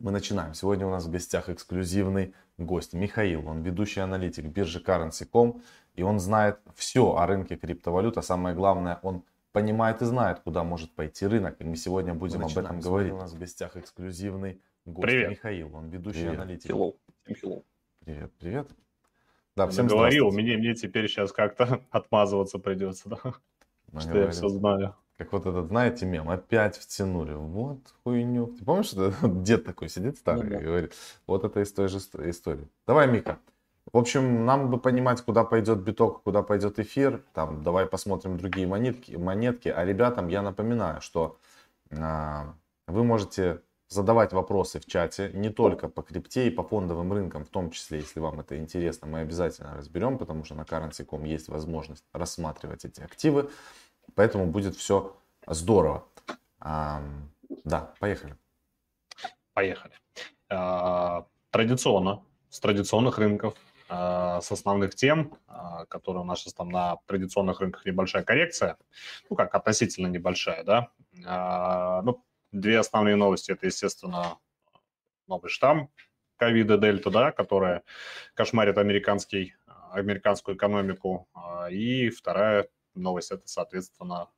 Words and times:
Мы 0.00 0.12
начинаем. 0.12 0.54
Сегодня 0.54 0.86
у 0.86 0.90
нас 0.90 1.04
в 1.04 1.10
гостях 1.10 1.50
эксклюзивный 1.50 2.34
гость 2.56 2.94
Михаил. 2.94 3.46
Он 3.46 3.60
ведущий 3.60 4.00
аналитик 4.00 4.46
биржи 4.46 4.80
Currency.com. 4.80 5.60
И 5.94 6.02
он 6.02 6.18
знает 6.20 6.58
все 6.74 7.16
о 7.16 7.26
рынке 7.26 7.56
криптовалют. 7.56 8.16
А 8.16 8.22
самое 8.22 8.56
главное, 8.56 8.98
он 9.02 9.24
понимает 9.52 10.00
и 10.00 10.06
знает, 10.06 10.40
куда 10.40 10.64
может 10.64 10.90
пойти 10.94 11.26
рынок. 11.26 11.56
И 11.60 11.64
мы 11.64 11.76
сегодня 11.76 12.14
будем 12.14 12.42
об 12.42 12.56
этом 12.56 12.80
говорить. 12.80 13.12
У 13.12 13.18
нас 13.18 13.32
в 13.32 13.38
гостях 13.38 13.76
эксклюзивный 13.76 14.62
гость 14.86 15.06
привет. 15.06 15.30
Михаил. 15.32 15.76
Он 15.76 15.90
ведущий 15.90 16.20
привет. 16.20 16.38
аналитик. 16.38 16.70
Hello. 16.70 16.94
Hello. 17.28 17.62
Привет, 18.02 18.32
привет. 18.38 18.70
Да, 19.54 19.68
всем 19.68 19.86
говорил, 19.86 20.30
мне, 20.30 20.56
мне 20.56 20.74
теперь 20.74 21.08
сейчас 21.08 21.30
как-то 21.30 21.82
отмазываться 21.90 22.58
придется, 22.58 23.10
да? 23.10 23.18
Мы 23.92 24.00
что 24.00 24.08
говорим. 24.08 24.28
я 24.28 24.32
все 24.32 24.48
знаю. 24.48 24.96
Как 25.20 25.34
вот 25.34 25.44
этот, 25.44 25.66
знаете, 25.66 26.06
мем, 26.06 26.30
опять 26.30 26.78
втянули. 26.78 27.34
Вот 27.34 27.80
хуйню. 28.02 28.46
Ты 28.46 28.64
помнишь, 28.64 28.86
что 28.86 29.12
дед 29.22 29.66
такой 29.66 29.90
сидит 29.90 30.16
старый 30.16 30.44
ну, 30.44 30.50
да. 30.50 30.60
и 30.60 30.64
говорит, 30.64 30.94
вот 31.26 31.44
это 31.44 31.60
из 31.60 31.70
той 31.74 31.88
же 31.88 31.98
истории. 31.98 32.66
Давай, 32.86 33.06
Мика. 33.06 33.38
В 33.92 33.98
общем, 33.98 34.46
нам 34.46 34.70
бы 34.70 34.80
понимать, 34.80 35.20
куда 35.20 35.44
пойдет 35.44 35.80
биток, 35.80 36.22
куда 36.22 36.42
пойдет 36.42 36.78
эфир. 36.78 37.22
Там, 37.34 37.62
давай 37.62 37.84
посмотрим 37.84 38.38
другие 38.38 38.66
монетки. 38.66 39.12
монетки. 39.12 39.68
А 39.68 39.84
ребятам 39.84 40.28
я 40.28 40.40
напоминаю, 40.40 41.02
что 41.02 41.36
а, 41.90 42.54
вы 42.86 43.04
можете 43.04 43.60
задавать 43.90 44.32
вопросы 44.32 44.80
в 44.80 44.86
чате 44.86 45.32
не 45.34 45.50
только 45.50 45.88
по 45.88 46.00
крипте 46.00 46.46
и 46.46 46.50
по 46.50 46.62
фондовым 46.62 47.12
рынкам, 47.12 47.44
в 47.44 47.50
том 47.50 47.72
числе, 47.72 47.98
если 47.98 48.20
вам 48.20 48.40
это 48.40 48.56
интересно, 48.56 49.06
мы 49.06 49.18
обязательно 49.18 49.76
разберем, 49.76 50.16
потому 50.16 50.44
что 50.44 50.54
на 50.54 50.62
currency.com 50.62 51.24
есть 51.24 51.48
возможность 51.48 52.04
рассматривать 52.14 52.86
эти 52.86 53.02
активы. 53.02 53.50
Поэтому 54.14 54.46
будет 54.46 54.76
все 54.76 55.16
здорово. 55.46 56.06
А, 56.60 57.02
да, 57.64 57.94
поехали. 57.98 58.36
Поехали. 59.52 59.94
А, 60.48 61.26
традиционно, 61.50 62.22
с 62.48 62.60
традиционных 62.60 63.18
рынков, 63.18 63.54
а, 63.88 64.40
с 64.40 64.52
основных 64.52 64.94
тем, 64.94 65.36
а, 65.48 65.84
которые 65.86 66.22
у 66.22 66.24
нас 66.24 66.40
сейчас 66.40 66.54
там 66.54 66.68
на 66.68 66.98
традиционных 67.06 67.60
рынках 67.60 67.84
небольшая 67.84 68.22
коррекция, 68.22 68.76
ну 69.28 69.36
как 69.36 69.54
относительно 69.54 70.06
небольшая, 70.06 70.62
да. 70.64 70.88
А, 71.26 72.02
ну, 72.02 72.24
две 72.52 72.78
основные 72.78 73.16
новости, 73.16 73.52
это, 73.52 73.66
естественно, 73.66 74.38
новый 75.26 75.50
штамм 75.50 75.90
ковида 76.36 76.78
дельта, 76.78 77.10
да, 77.10 77.32
которая 77.32 77.82
кошмарит 78.34 78.78
американский, 78.78 79.54
американскую 79.92 80.56
экономику, 80.56 81.28
и 81.70 82.10
вторая 82.10 82.68
новость 82.94 83.30
это, 83.30 83.46
соответственно, 83.46 84.28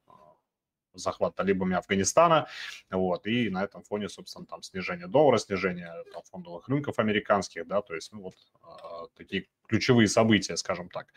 захват 0.94 1.34
талибами 1.34 1.76
Афганистана, 1.76 2.48
вот, 2.90 3.26
и 3.26 3.50
на 3.50 3.64
этом 3.64 3.82
фоне, 3.82 4.08
собственно, 4.08 4.46
там 4.46 4.62
снижение 4.62 5.06
доллара, 5.06 5.38
снижение 5.38 5.92
там, 6.12 6.22
фондовых 6.24 6.68
рынков 6.68 6.98
американских, 6.98 7.66
да, 7.66 7.82
то 7.82 7.94
есть, 7.94 8.12
ну, 8.12 8.22
вот 8.22 8.34
э, 8.62 9.06
такие 9.16 9.46
ключевые 9.66 10.08
события, 10.08 10.56
скажем 10.56 10.88
так. 10.88 11.12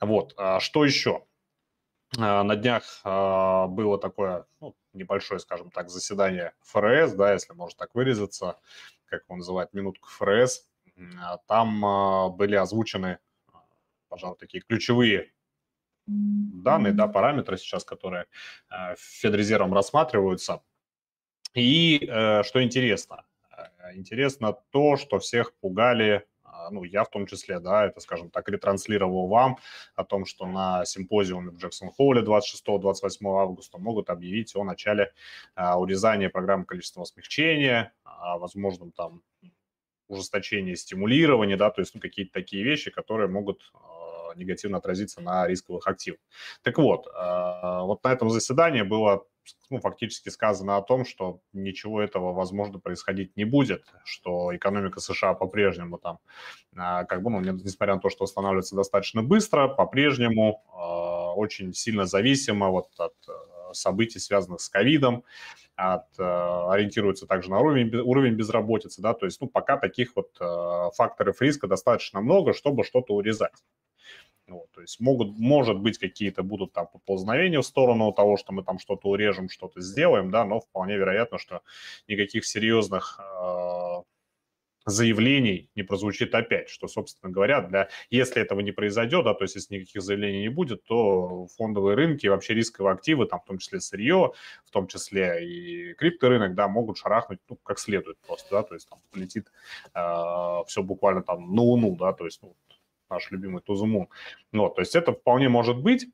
Вот, 0.00 0.34
э, 0.36 0.58
что 0.60 0.84
еще? 0.84 1.24
Э, 2.16 2.42
на 2.42 2.56
днях 2.56 3.00
э, 3.04 3.66
было 3.68 3.98
такое, 3.98 4.46
ну, 4.60 4.76
небольшое, 4.92 5.40
скажем 5.40 5.70
так, 5.70 5.90
заседание 5.90 6.54
ФРС, 6.62 7.12
да, 7.12 7.32
если 7.32 7.52
можно 7.52 7.78
так 7.78 7.94
выразиться, 7.94 8.58
как 9.06 9.24
его 9.24 9.36
называют, 9.36 9.72
минутку 9.72 10.08
ФРС, 10.08 10.66
там 11.46 11.84
э, 11.84 12.28
были 12.30 12.56
озвучены, 12.56 13.18
пожалуй, 14.08 14.36
такие 14.38 14.62
ключевые 14.62 15.32
данные, 16.08 16.92
да, 16.92 17.06
параметры 17.08 17.56
сейчас, 17.58 17.84
которые 17.84 18.26
э, 18.70 18.94
Федрезервом 18.98 19.72
рассматриваются. 19.74 20.62
И 21.54 22.06
э, 22.06 22.42
что 22.42 22.62
интересно, 22.62 23.24
э, 23.50 23.94
интересно 23.94 24.56
то, 24.70 24.96
что 24.96 25.18
всех 25.18 25.54
пугали, 25.60 26.26
ну, 26.70 26.84
я 26.84 27.04
в 27.04 27.10
том 27.10 27.26
числе, 27.26 27.60
да, 27.60 27.86
это, 27.86 28.00
скажем 28.00 28.30
так, 28.30 28.48
ретранслировал 28.48 29.28
вам 29.28 29.58
о 29.94 30.04
том, 30.04 30.26
что 30.26 30.44
на 30.44 30.84
симпозиуме 30.84 31.50
в 31.50 31.56
Джексон-Холле 31.56 32.22
26-28 32.22 33.40
августа 33.40 33.78
могут 33.78 34.10
объявить 34.10 34.54
о 34.56 34.64
начале 34.64 35.12
урезания 35.56 36.28
программы 36.28 36.64
количественного 36.64 37.06
смягчения, 37.06 37.92
о 38.02 38.38
возможном 38.38 38.90
там 38.90 39.22
ужесточении 40.08 40.74
стимулирования, 40.74 41.56
да, 41.56 41.70
то 41.70 41.80
есть 41.80 41.94
ну, 41.94 42.00
какие-то 42.00 42.32
такие 42.32 42.64
вещи, 42.64 42.90
которые 42.90 43.28
могут 43.28 43.72
негативно 44.34 44.78
отразиться 44.78 45.20
на 45.20 45.46
рисковых 45.46 45.86
активах. 45.86 46.20
Так 46.62 46.78
вот, 46.78 47.06
э, 47.06 47.80
вот 47.82 48.02
на 48.04 48.12
этом 48.12 48.30
заседании 48.30 48.82
было 48.82 49.24
ну, 49.70 49.80
фактически 49.80 50.28
сказано 50.28 50.76
о 50.76 50.82
том, 50.82 51.04
что 51.04 51.40
ничего 51.52 52.02
этого, 52.02 52.32
возможно, 52.32 52.78
происходить 52.78 53.36
не 53.36 53.44
будет, 53.44 53.84
что 54.04 54.54
экономика 54.54 55.00
США 55.00 55.34
по-прежнему 55.34 55.98
там, 55.98 56.18
э, 56.74 57.04
как 57.06 57.22
бы, 57.22 57.30
ну, 57.30 57.40
несмотря 57.40 57.94
на 57.94 58.00
то, 58.00 58.10
что 58.10 58.24
восстанавливается 58.24 58.76
достаточно 58.76 59.22
быстро, 59.22 59.68
по-прежнему 59.68 60.62
э, 60.66 61.38
очень 61.38 61.72
сильно 61.72 62.06
зависима 62.06 62.68
вот 62.68 62.88
от 62.98 63.14
событий, 63.72 64.18
связанных 64.18 64.62
с 64.62 64.68
ковидом, 64.70 65.24
от, 65.76 66.06
ориентируется 66.18 67.26
также 67.26 67.50
на 67.50 67.60
уровень, 67.60 67.94
уровень 67.94 68.32
безработицы, 68.34 69.02
да, 69.02 69.12
то 69.12 69.26
есть, 69.26 69.42
ну, 69.42 69.46
пока 69.46 69.76
таких 69.76 70.16
вот 70.16 70.30
факторов 70.96 71.42
риска 71.42 71.66
достаточно 71.68 72.22
много, 72.22 72.54
чтобы 72.54 72.82
что-то 72.82 73.14
урезать. 73.14 73.52
Вот, 74.48 74.70
то 74.72 74.80
есть 74.80 74.98
могут, 75.00 75.38
может 75.38 75.78
быть, 75.78 75.98
какие-то 75.98 76.42
будут 76.42 76.72
там 76.72 76.86
поползновения 76.86 77.60
в 77.60 77.66
сторону 77.66 78.12
того, 78.12 78.36
что 78.36 78.52
мы 78.52 78.64
там 78.64 78.78
что-то 78.78 79.08
урежем, 79.08 79.48
что-то 79.48 79.80
сделаем, 79.80 80.30
да, 80.30 80.44
но 80.44 80.60
вполне 80.60 80.96
вероятно, 80.96 81.38
что 81.38 81.60
никаких 82.08 82.46
серьезных 82.46 83.20
э, 83.20 84.02
заявлений 84.90 85.70
не 85.74 85.82
прозвучит 85.82 86.34
опять, 86.34 86.68
что, 86.68 86.88
собственно 86.88 87.32
говоря, 87.32 87.60
для, 87.60 87.88
если 88.10 88.42
этого 88.42 88.60
не 88.60 88.72
произойдет, 88.72 89.24
да, 89.24 89.34
то 89.34 89.44
есть 89.44 89.54
если 89.54 89.76
никаких 89.76 90.02
заявлений 90.02 90.40
не 90.40 90.48
будет, 90.48 90.84
то 90.84 91.46
фондовые 91.56 91.94
рынки, 91.94 92.26
вообще 92.26 92.54
рисковые 92.54 92.94
активы, 92.94 93.26
там, 93.26 93.40
в 93.40 93.44
том 93.44 93.58
числе 93.58 93.80
сырье, 93.80 94.32
в 94.64 94.70
том 94.70 94.86
числе 94.86 95.46
и 95.46 95.94
крипторынок, 95.94 96.54
да, 96.54 96.68
могут 96.68 96.98
шарахнуть, 96.98 97.40
ну, 97.48 97.56
как 97.62 97.78
следует 97.78 98.18
просто, 98.26 98.48
да, 98.50 98.62
то 98.62 98.74
есть 98.74 98.88
там 98.88 98.98
полетит 99.10 99.50
э, 99.94 100.62
все 100.66 100.82
буквально 100.82 101.22
там 101.22 101.54
на 101.54 101.62
Луну, 101.62 101.96
да, 101.96 102.12
то 102.12 102.24
есть, 102.24 102.40
ну, 102.42 102.54
наш 103.10 103.30
любимый 103.30 103.62
Тузуму. 103.62 104.10
Вот, 104.52 104.76
то 104.76 104.82
есть 104.82 104.96
это 104.96 105.12
вполне 105.12 105.48
может 105.48 105.76
быть. 105.78 106.06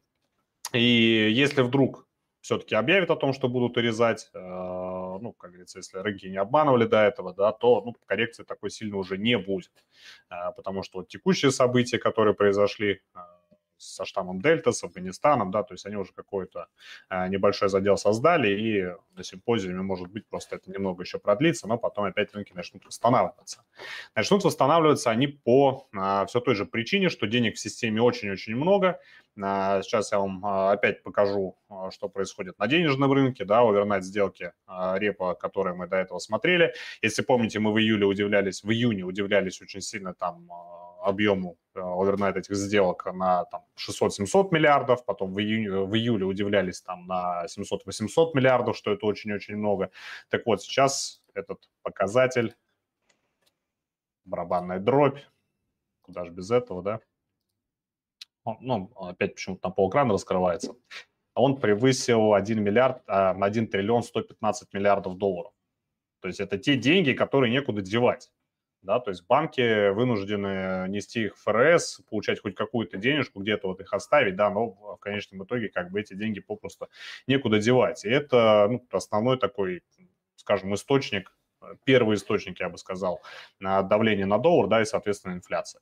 И 0.72 1.30
если 1.30 1.62
вдруг 1.62 2.06
все-таки 2.44 2.74
объявят 2.74 3.10
о 3.10 3.16
том, 3.16 3.32
что 3.32 3.48
будут 3.48 3.78
урезать, 3.78 4.28
э, 4.34 4.38
ну, 4.38 5.32
как 5.32 5.50
говорится, 5.50 5.78
если 5.78 5.96
рынки 5.98 6.26
не 6.26 6.36
обманывали 6.36 6.84
до 6.84 6.98
этого, 6.98 7.32
да, 7.32 7.52
то 7.52 7.82
ну, 7.82 7.94
коррекции 8.04 8.42
такой 8.42 8.70
сильно 8.70 8.98
уже 8.98 9.16
не 9.16 9.38
будет, 9.38 9.72
э, 10.28 10.34
потому 10.54 10.82
что 10.82 10.98
вот 10.98 11.08
текущие 11.08 11.50
события, 11.50 11.98
которые 11.98 12.34
произошли, 12.34 13.00
э, 13.14 13.18
со 13.84 14.04
штаммом 14.04 14.40
Дельта, 14.40 14.72
с 14.72 14.82
Афганистаном, 14.84 15.50
да, 15.50 15.62
то 15.62 15.74
есть 15.74 15.86
они 15.86 15.96
уже 15.96 16.12
какой-то 16.12 16.68
э, 17.10 17.28
небольшой 17.28 17.68
задел 17.68 17.96
создали, 17.96 18.48
и 18.48 18.94
на 19.16 19.22
симпозиуме, 19.22 19.82
может 19.82 20.08
быть, 20.08 20.26
просто 20.26 20.56
это 20.56 20.70
немного 20.70 21.02
еще 21.02 21.18
продлится, 21.18 21.68
но 21.68 21.78
потом 21.78 22.04
опять 22.04 22.34
рынки 22.34 22.52
начнут 22.52 22.84
восстанавливаться. 22.84 23.64
Начнут 24.14 24.44
восстанавливаться 24.44 25.10
они 25.10 25.26
по 25.26 25.88
э, 25.92 26.26
все 26.26 26.40
той 26.40 26.54
же 26.54 26.66
причине, 26.66 27.08
что 27.08 27.26
денег 27.26 27.56
в 27.56 27.60
системе 27.60 28.02
очень-очень 28.02 28.56
много. 28.56 29.00
Э, 29.36 29.80
сейчас 29.82 30.12
я 30.12 30.18
вам 30.18 30.44
опять 30.44 31.02
покажу, 31.02 31.56
что 31.90 32.08
происходит 32.08 32.58
на 32.58 32.66
денежном 32.66 33.12
рынке, 33.12 33.44
да, 33.44 33.60
овернайт 33.60 34.04
сделки 34.04 34.52
репа, 34.66 35.34
которые 35.34 35.74
мы 35.74 35.86
до 35.86 35.96
этого 35.96 36.18
смотрели. 36.18 36.74
Если 37.02 37.22
помните, 37.22 37.58
мы 37.58 37.72
в 37.72 37.78
июле 37.78 38.06
удивлялись, 38.06 38.62
в 38.62 38.70
июне 38.70 39.02
удивлялись 39.02 39.60
очень 39.60 39.80
сильно 39.80 40.14
там 40.14 40.48
объему 41.04 41.56
э, 41.74 41.80
овернайт 41.80 42.36
этих 42.36 42.54
сделок 42.56 43.06
на 43.06 43.44
там, 43.44 43.64
600-700 43.76 44.48
миллиардов, 44.50 45.04
потом 45.04 45.32
в, 45.32 45.40
июне, 45.40 45.70
в 45.70 45.94
июле 45.94 46.24
удивлялись 46.24 46.80
там 46.82 47.06
на 47.06 47.46
700-800 47.46 48.30
миллиардов, 48.34 48.76
что 48.76 48.92
это 48.92 49.06
очень-очень 49.06 49.56
много. 49.56 49.90
Так 50.28 50.46
вот, 50.46 50.62
сейчас 50.62 51.22
этот 51.34 51.68
показатель, 51.82 52.54
барабанная 54.24 54.78
дробь, 54.78 55.18
куда 56.02 56.24
же 56.24 56.30
без 56.30 56.50
этого, 56.50 56.82
да? 56.82 57.00
Ну, 58.60 58.92
опять 58.96 59.34
почему-то 59.34 59.68
на 59.68 59.74
полэкрана 59.74 60.12
раскрывается. 60.12 60.74
Он 61.34 61.56
превысил 61.56 62.34
1 62.34 62.62
миллиард, 62.62 63.02
1 63.06 63.64
а, 63.64 63.66
триллион 63.66 64.02
115 64.02 64.72
миллиардов 64.72 65.16
долларов. 65.16 65.52
То 66.20 66.28
есть 66.28 66.40
это 66.40 66.58
те 66.58 66.76
деньги, 66.76 67.12
которые 67.12 67.52
некуда 67.52 67.82
девать 67.82 68.30
да, 68.84 69.00
то 69.00 69.10
есть 69.10 69.26
банки 69.26 69.90
вынуждены 69.90 70.86
нести 70.88 71.24
их 71.24 71.36
в 71.36 71.42
ФРС, 71.42 72.02
получать 72.08 72.40
хоть 72.40 72.54
какую-то 72.54 72.98
денежку, 72.98 73.40
где-то 73.40 73.68
вот 73.68 73.80
их 73.80 73.92
оставить, 73.92 74.36
да, 74.36 74.50
но 74.50 74.70
в 74.70 74.96
конечном 74.98 75.44
итоге 75.44 75.70
как 75.70 75.90
бы 75.90 76.00
эти 76.00 76.14
деньги 76.14 76.40
попросту 76.40 76.88
некуда 77.26 77.58
девать. 77.58 78.04
И 78.04 78.08
это 78.08 78.68
ну, 78.70 78.86
основной 78.92 79.38
такой, 79.38 79.82
скажем, 80.36 80.74
источник, 80.74 81.34
первый 81.84 82.16
источник, 82.16 82.60
я 82.60 82.68
бы 82.68 82.76
сказал, 82.76 83.22
давления 83.60 84.26
на 84.26 84.38
доллар, 84.38 84.68
да, 84.68 84.82
и, 84.82 84.84
соответственно, 84.84 85.32
инфляция. 85.32 85.80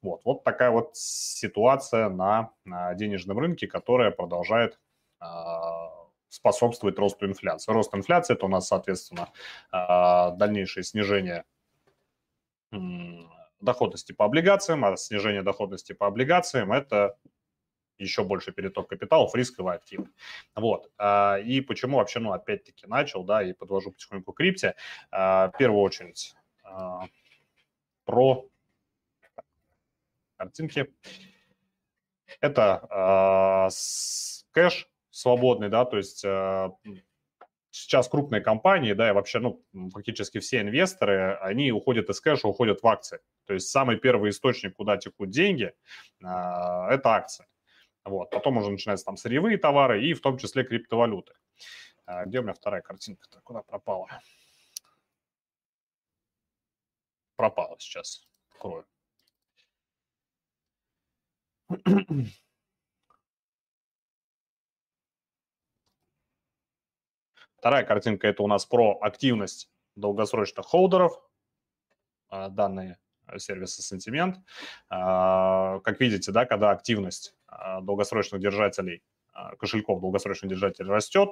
Вот, 0.00 0.22
вот 0.24 0.44
такая 0.44 0.70
вот 0.70 0.90
ситуация 0.94 2.08
на, 2.08 2.50
на 2.64 2.94
денежном 2.94 3.38
рынке, 3.38 3.66
которая 3.66 4.10
продолжает 4.10 4.78
э, 5.20 5.24
способствовать 6.28 6.98
росту 6.98 7.26
инфляции. 7.26 7.72
Рост 7.72 7.94
инфляции– 7.94 8.34
это 8.34 8.46
у 8.46 8.48
нас, 8.48 8.68
соответственно, 8.68 9.30
а, 9.70 10.32
дальнейшее 10.32 10.84
снижение 10.84 11.44
доходности 13.60 14.12
по 14.12 14.24
облигациям, 14.24 14.84
а 14.84 14.96
снижение 14.96 15.42
доходности 15.42 15.92
по 15.92 16.06
облигациям– 16.06 16.72
это 16.74 17.16
еще 17.96 18.24
больше 18.24 18.52
переток 18.52 18.88
капиталов 18.88 19.32
в 19.32 19.36
рисковые 19.36 19.76
активы. 19.76 20.08
Вот. 20.54 20.90
А, 20.98 21.38
и 21.38 21.60
почему 21.60 21.98
вообще, 21.98 22.18
ну, 22.18 22.32
опять-таки 22.32 22.86
начал, 22.86 23.24
да, 23.24 23.42
и 23.42 23.52
подвожу 23.52 23.92
потихоньку 23.92 24.32
к 24.32 24.36
крипте. 24.36 24.74
В 25.10 25.52
первую 25.58 25.80
очередь 25.80 26.34
про 28.04 28.44
картинки. 30.36 30.92
Это 32.40 33.70
кэш, 34.50 34.88
свободный, 35.10 35.68
да, 35.68 35.84
то 35.84 35.96
есть 35.96 36.24
сейчас 37.74 38.08
крупные 38.08 38.40
компании, 38.40 38.92
да, 38.92 39.08
и 39.08 39.12
вообще, 39.12 39.40
ну, 39.40 39.64
практически 39.92 40.38
все 40.38 40.60
инвесторы, 40.60 41.34
они 41.40 41.72
уходят 41.72 42.08
из 42.08 42.20
кэша, 42.20 42.46
уходят 42.46 42.82
в 42.82 42.86
акции. 42.86 43.18
То 43.46 43.54
есть 43.54 43.68
самый 43.68 43.98
первый 43.98 44.30
источник, 44.30 44.76
куда 44.76 44.96
текут 44.96 45.30
деньги, 45.30 45.64
э, 45.64 46.26
это 46.26 47.10
акции. 47.10 47.46
Вот. 48.04 48.30
Потом 48.30 48.58
уже 48.58 48.70
начинаются 48.70 49.06
там 49.06 49.16
сырьевые 49.16 49.58
товары 49.58 50.04
и 50.04 50.14
в 50.14 50.20
том 50.20 50.38
числе 50.38 50.62
криптовалюты. 50.62 51.34
А 52.06 52.24
где 52.26 52.38
у 52.38 52.42
меня 52.42 52.54
вторая 52.54 52.80
картинка-то? 52.80 53.40
Куда 53.40 53.62
пропала? 53.62 54.06
Пропала 57.36 57.76
сейчас. 57.80 58.24
Открою. 58.52 58.86
Вторая 67.58 67.84
картинка– 67.84 68.26
это 68.28 68.42
у 68.42 68.46
нас 68.46 68.66
про 68.66 68.98
активность 69.00 69.70
долгосрочных 69.96 70.66
холдеров, 70.66 71.20
а, 72.28 72.48
данные 72.48 72.98
сервиса 73.38 73.82
Sentiment. 73.82 74.36
А, 74.88 75.80
как 75.80 76.00
видите, 76.00 76.32
да, 76.32 76.44
когда 76.46 76.70
активность 76.70 77.34
а, 77.46 77.80
долгосрочных 77.80 78.40
держателей, 78.40 79.02
кошельков 79.58 80.00
долгосрочных 80.00 80.50
держателей 80.50 80.90
растет, 80.90 81.30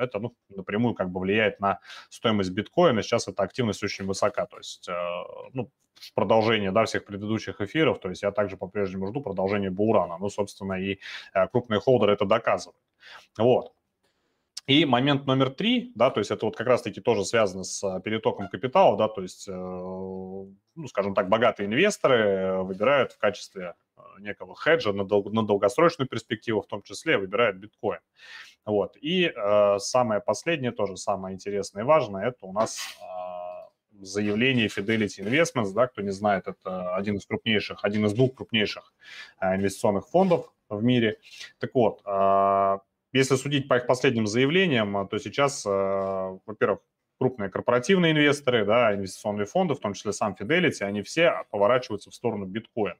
это 0.00 0.20
ну, 0.20 0.36
напрямую 0.48 0.94
как 0.94 1.10
бы 1.10 1.20
влияет 1.20 1.58
на 1.58 1.80
стоимость 2.08 2.50
биткоина. 2.50 3.02
Сейчас 3.02 3.26
эта 3.26 3.42
активность 3.42 3.82
очень 3.82 4.06
высока. 4.06 4.46
То 4.46 4.58
есть 4.58 4.88
ну, 5.52 5.70
продолжение 6.14 6.70
да, 6.70 6.84
всех 6.84 7.04
предыдущих 7.04 7.60
эфиров, 7.60 7.98
то 7.98 8.08
есть 8.08 8.22
я 8.22 8.30
также 8.30 8.56
по-прежнему 8.56 9.08
жду 9.08 9.20
продолжения 9.22 9.70
Бурана. 9.70 10.18
Ну, 10.18 10.28
собственно, 10.28 10.74
и 10.74 11.00
крупные 11.50 11.80
холдеры 11.80 12.12
это 12.12 12.26
доказывают. 12.26 12.80
Вот. 13.36 13.72
И 14.66 14.84
момент 14.84 15.26
номер 15.26 15.50
три, 15.50 15.92
да, 15.94 16.10
то 16.10 16.18
есть 16.18 16.32
это 16.32 16.44
вот 16.44 16.56
как 16.56 16.66
раз-таки 16.66 17.00
тоже 17.00 17.24
связано 17.24 17.62
с 17.62 17.84
а, 17.84 18.00
перетоком 18.00 18.48
капитала, 18.48 18.96
да, 18.96 19.06
то 19.06 19.22
есть, 19.22 19.46
э, 19.46 19.52
ну, 19.52 20.88
скажем 20.88 21.14
так, 21.14 21.28
богатые 21.28 21.68
инвесторы 21.68 22.62
выбирают 22.64 23.12
в 23.12 23.18
качестве 23.18 23.74
э, 23.96 24.00
некого 24.18 24.56
хеджа 24.56 24.92
на, 24.92 25.04
дол- 25.04 25.30
на 25.30 25.46
долгосрочную 25.46 26.08
перспективу, 26.08 26.62
в 26.62 26.66
том 26.66 26.82
числе 26.82 27.16
выбирают 27.16 27.58
биткоин. 27.58 28.00
Вот. 28.64 28.96
И 29.00 29.32
э, 29.32 29.78
самое 29.78 30.20
последнее, 30.20 30.72
тоже 30.72 30.96
самое 30.96 31.36
интересное 31.36 31.84
и 31.84 31.86
важное, 31.86 32.26
это 32.26 32.46
у 32.46 32.52
нас 32.52 32.80
э, 33.00 34.04
заявление 34.04 34.66
Fidelity 34.66 35.24
Investments, 35.24 35.72
да, 35.74 35.86
кто 35.86 36.02
не 36.02 36.10
знает, 36.10 36.48
это 36.48 36.96
один 36.96 37.18
из 37.18 37.26
крупнейших, 37.26 37.84
один 37.84 38.06
из 38.06 38.14
двух 38.14 38.34
крупнейших 38.34 38.92
э, 39.40 39.54
инвестиционных 39.54 40.08
фондов 40.08 40.52
в 40.68 40.82
мире. 40.82 41.20
Так 41.60 41.70
вот, 41.74 42.02
э, 42.04 42.78
если 43.12 43.36
судить 43.36 43.68
по 43.68 43.76
их 43.76 43.86
последним 43.86 44.26
заявлениям, 44.26 44.96
а, 44.96 45.06
то 45.06 45.18
сейчас, 45.18 45.64
а, 45.66 46.38
во-первых, 46.46 46.80
крупные 47.18 47.50
корпоративные 47.50 48.12
инвесторы, 48.12 48.64
да, 48.64 48.94
инвестиционные 48.94 49.46
фонды, 49.46 49.74
в 49.74 49.80
том 49.80 49.94
числе 49.94 50.12
сам 50.12 50.36
Fidelity, 50.38 50.82
они 50.82 51.02
все 51.02 51.44
поворачиваются 51.50 52.10
в 52.10 52.14
сторону 52.14 52.46
биткоина. 52.46 52.98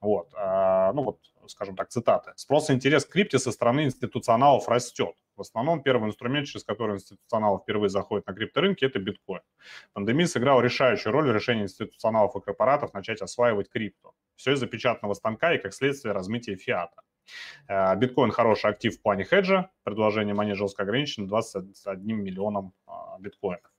Вот, 0.00 0.28
а, 0.34 0.92
ну 0.92 1.02
вот, 1.02 1.20
скажем 1.46 1.74
так, 1.76 1.88
цитаты. 1.88 2.32
Спрос 2.36 2.70
и 2.70 2.72
интерес 2.72 3.04
к 3.04 3.10
крипте 3.10 3.38
со 3.38 3.50
стороны 3.50 3.84
институционалов 3.84 4.68
растет. 4.68 5.14
В 5.36 5.40
основном 5.40 5.82
первый 5.82 6.08
инструмент, 6.08 6.46
через 6.46 6.64
который 6.64 6.96
институционалы 6.96 7.60
впервые 7.60 7.90
заходят 7.90 8.26
на 8.26 8.34
крипторынки, 8.34 8.84
это 8.84 8.98
биткоин. 8.98 9.40
Пандемия 9.92 10.26
сыграла 10.26 10.60
решающую 10.60 11.12
роль 11.12 11.28
в 11.28 11.34
решении 11.34 11.62
институционалов 11.62 12.36
и 12.36 12.40
корпоратов 12.40 12.92
начать 12.92 13.22
осваивать 13.22 13.70
крипту. 13.70 14.14
Все 14.36 14.52
из-за 14.52 14.66
печатного 14.66 15.14
станка 15.14 15.54
и, 15.54 15.58
как 15.58 15.74
следствие, 15.74 16.12
размытия 16.12 16.56
фиата. 16.56 17.02
Э, 17.68 17.96
биткоин 17.96 18.30
хороший 18.30 18.70
актив 18.70 18.96
в 18.96 19.02
плане 19.02 19.24
хеджа. 19.24 19.70
Предложение 19.84 20.34
монет 20.34 20.56
жестко 20.56 20.82
ограничено 20.82 21.26
21 21.26 22.22
миллионом 22.22 22.72
а, 22.86 23.18
биткоинов. 23.18 23.70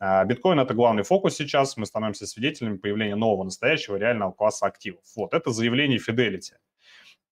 Э, 0.00 0.24
биткоин– 0.24 0.60
это 0.60 0.74
главный 0.74 1.02
фокус 1.02 1.36
сейчас. 1.36 1.76
Мы 1.76 1.86
становимся 1.86 2.26
свидетелями 2.26 2.76
появления 2.76 3.16
нового, 3.16 3.44
настоящего, 3.44 3.96
реального 3.96 4.32
класса 4.32 4.66
активов. 4.66 5.02
Вот, 5.16 5.34
это 5.34 5.50
заявление 5.50 5.98
Fidelity. 5.98 6.54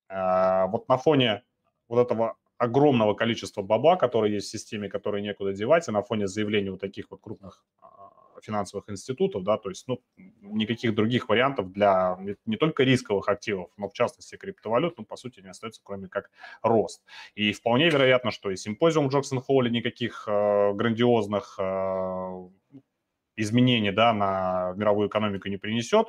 Э, 0.09 0.67
вот 0.67 0.89
на 0.89 0.97
фоне 0.97 1.43
вот 1.89 2.01
этого 2.07 2.37
огромного 2.59 3.15
количества 3.15 3.63
бабла, 3.63 3.97
который 3.97 4.33
есть 4.33 4.49
в 4.49 4.51
системе, 4.51 4.89
который 4.89 5.23
некуда 5.23 5.53
девать, 5.53 5.89
и 5.89 5.93
на 5.93 6.03
фоне 6.03 6.27
заявлений 6.27 6.71
вот 6.71 6.81
таких 6.81 7.11
вот 7.11 7.21
крупных 7.21 7.65
финансовых 8.45 8.89
институтов, 8.91 9.43
да, 9.45 9.57
то 9.57 9.69
есть, 9.69 9.87
ну, 9.89 10.01
никаких 10.41 10.95
других 10.95 11.29
вариантов 11.29 11.73
для 11.73 12.19
не 12.47 12.57
только 12.57 12.83
рисковых 12.83 13.29
активов, 13.29 13.71
но 13.77 13.89
в 13.89 13.93
частности 13.93 14.37
криптовалют, 14.37 14.99
ну, 14.99 15.05
по 15.05 15.17
сути, 15.17 15.41
не 15.41 15.49
остается, 15.49 15.81
кроме 15.85 16.09
как 16.09 16.31
рост. 16.63 17.05
И 17.35 17.53
вполне 17.53 17.91
вероятно, 17.91 18.31
что 18.31 18.51
и 18.51 18.57
симпозиум 18.57 19.09
Джексон 19.09 19.41
Холли 19.41 19.69
никаких 19.71 20.25
э, 20.27 20.73
грандиозных 20.73 21.57
э, 21.59 22.49
изменений, 23.37 23.91
да, 23.93 24.13
на 24.13 24.75
мировую 24.77 25.09
экономику 25.09 25.49
не 25.49 25.57
принесет 25.57 26.09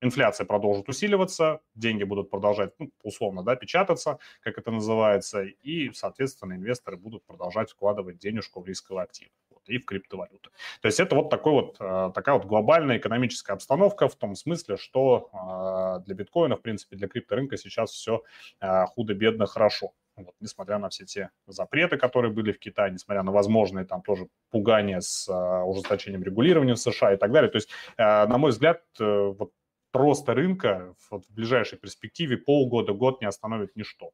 инфляция 0.00 0.46
продолжит 0.46 0.88
усиливаться, 0.88 1.60
деньги 1.74 2.04
будут 2.04 2.30
продолжать, 2.30 2.72
ну, 2.78 2.90
условно, 3.02 3.42
да, 3.42 3.56
печататься, 3.56 4.18
как 4.40 4.58
это 4.58 4.70
называется, 4.70 5.42
и, 5.42 5.92
соответственно, 5.92 6.54
инвесторы 6.54 6.96
будут 6.96 7.24
продолжать 7.24 7.70
вкладывать 7.70 8.18
денежку 8.18 8.60
в 8.60 8.66
рисковые 8.66 9.04
активы 9.04 9.30
и 9.70 9.78
в 9.78 9.84
криптовалюты. 9.84 10.50
То 10.80 10.86
есть 10.86 11.00
это 11.00 11.14
вот 11.14 11.30
такой 11.30 11.52
вот, 11.52 11.76
э, 11.80 12.10
такая 12.14 12.34
вот 12.36 12.46
глобальная 12.46 12.98
экономическая 12.98 13.52
обстановка 13.54 14.08
в 14.08 14.16
том 14.16 14.34
смысле, 14.34 14.76
что 14.76 15.30
э, 15.32 16.04
для 16.06 16.14
биткоина, 16.14 16.56
в 16.56 16.62
принципе, 16.62 16.96
для 16.96 17.08
крипторынка 17.08 17.56
сейчас 17.56 17.90
все 17.90 18.22
э, 18.60 18.86
худо-бедно 18.86 19.46
хорошо. 19.46 19.92
Вот, 20.16 20.34
несмотря 20.40 20.78
на 20.78 20.88
все 20.90 21.06
те 21.06 21.30
запреты, 21.46 21.96
которые 21.96 22.30
были 22.30 22.52
в 22.52 22.58
Китае, 22.58 22.92
несмотря 22.92 23.22
на 23.22 23.32
возможные 23.32 23.86
там 23.86 24.02
тоже 24.02 24.28
пугания 24.50 25.00
с 25.00 25.26
uh, 25.30 25.62
ужесточением 25.62 26.22
регулирования 26.22 26.74
в 26.74 26.78
США 26.78 27.14
и 27.14 27.16
так 27.16 27.32
далее. 27.32 27.50
То 27.50 27.56
есть, 27.56 27.70
uh, 27.96 28.26
на 28.26 28.36
мой 28.36 28.50
взгляд, 28.50 28.82
uh, 29.00 29.34
вот 29.38 29.52
роста 29.92 30.34
рынка 30.34 30.94
вот 31.10 31.24
в 31.26 31.32
ближайшей 31.32 31.78
перспективе 31.78 32.36
полгода, 32.36 32.92
год 32.92 33.20
не 33.20 33.28
остановит 33.28 33.76
ничто. 33.76 34.10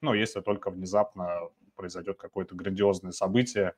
Ну, 0.00 0.14
если 0.14 0.40
только 0.40 0.70
внезапно 0.70 1.40
произойдет 1.74 2.18
какое-то 2.18 2.54
грандиозное 2.54 3.12
событие 3.12 3.74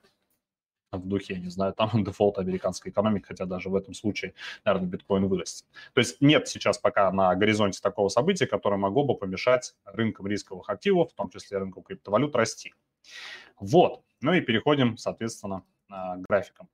в 0.92 1.06
духе, 1.06 1.34
я 1.34 1.40
не 1.40 1.50
знаю, 1.50 1.72
там 1.72 1.90
дефолт 2.04 2.38
американской 2.38 2.90
экономики, 2.90 3.26
хотя 3.26 3.46
даже 3.46 3.68
в 3.68 3.74
этом 3.74 3.94
случае, 3.94 4.34
наверное, 4.64 4.88
биткоин 4.88 5.26
вырастет. 5.26 5.66
То 5.94 6.00
есть 6.00 6.20
нет 6.20 6.48
сейчас 6.48 6.78
пока 6.78 7.10
на 7.10 7.34
горизонте 7.34 7.80
такого 7.80 8.08
события, 8.08 8.46
которое 8.46 8.76
могло 8.76 9.04
бы 9.04 9.14
помешать 9.16 9.74
рынкам 9.84 10.26
рисковых 10.26 10.68
активов, 10.68 11.12
в 11.12 11.14
том 11.14 11.30
числе 11.30 11.58
рынку 11.58 11.82
криптовалют, 11.82 12.34
расти. 12.34 12.74
Вот. 13.58 14.02
Ну 14.20 14.32
и 14.32 14.40
переходим, 14.40 14.96
соответственно, 14.96 15.62
к 15.88 16.22
графикам. 16.28 16.68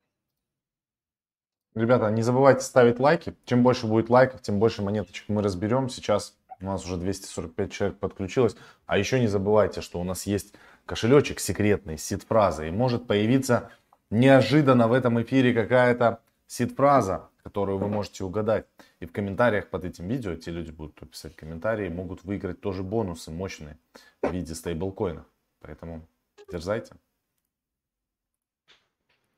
Ребята, 1.74 2.10
не 2.10 2.22
забывайте 2.22 2.60
ставить 2.60 3.00
лайки. 3.00 3.34
Чем 3.46 3.62
больше 3.62 3.86
будет 3.86 4.10
лайков, 4.10 4.42
тем 4.42 4.58
больше 4.58 4.82
монеточек 4.82 5.28
мы 5.28 5.42
разберем. 5.42 5.88
Сейчас 5.88 6.36
у 6.60 6.66
нас 6.66 6.84
уже 6.84 6.96
245 6.96 7.72
человек 7.72 7.98
подключилось. 7.98 8.56
А 8.86 8.98
еще 8.98 9.18
не 9.18 9.26
забывайте, 9.26 9.80
что 9.80 9.98
у 9.98 10.04
нас 10.04 10.26
есть 10.26 10.54
кошелечек 10.84 11.40
секретный 11.40 11.96
с 11.96 12.04
сид-фразой. 12.04 12.68
И 12.68 12.72
может 12.72 13.06
появиться 13.06 13.70
неожиданно 14.12 14.88
в 14.88 14.92
этом 14.92 15.20
эфире 15.22 15.54
какая-то 15.54 16.20
сид-фраза, 16.46 17.30
которую 17.42 17.78
вы 17.78 17.88
можете 17.88 18.24
угадать. 18.24 18.66
И 19.00 19.06
в 19.06 19.12
комментариях 19.12 19.68
под 19.70 19.84
этим 19.84 20.06
видео 20.06 20.36
те 20.36 20.50
люди 20.50 20.70
будут 20.70 21.10
писать 21.10 21.34
комментарии, 21.34 21.88
могут 21.88 22.22
выиграть 22.24 22.60
тоже 22.60 22.82
бонусы 22.82 23.30
мощные 23.30 23.78
в 24.22 24.30
виде 24.30 24.54
стейблкоинов. 24.54 25.24
Поэтому 25.60 26.06
дерзайте. 26.50 26.94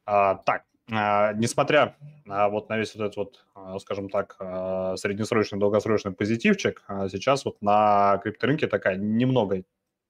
А, 0.07 0.35
так, 0.35 0.65
а, 0.91 1.33
несмотря 1.35 1.97
а, 2.29 2.49
вот 2.49 2.69
на 2.69 2.77
весь 2.77 2.95
вот 2.95 3.05
этот 3.05 3.17
вот, 3.17 3.47
а, 3.55 3.79
скажем 3.79 4.11
так, 4.11 4.37
среднесрочный, 4.99 5.59
долгосрочный 5.59 6.13
позитивчик, 6.13 6.83
сейчас 7.11 7.45
вот 7.45 7.63
на 7.63 8.19
крипторынке 8.23 8.67
такая 8.67 8.97
немного 8.97 9.63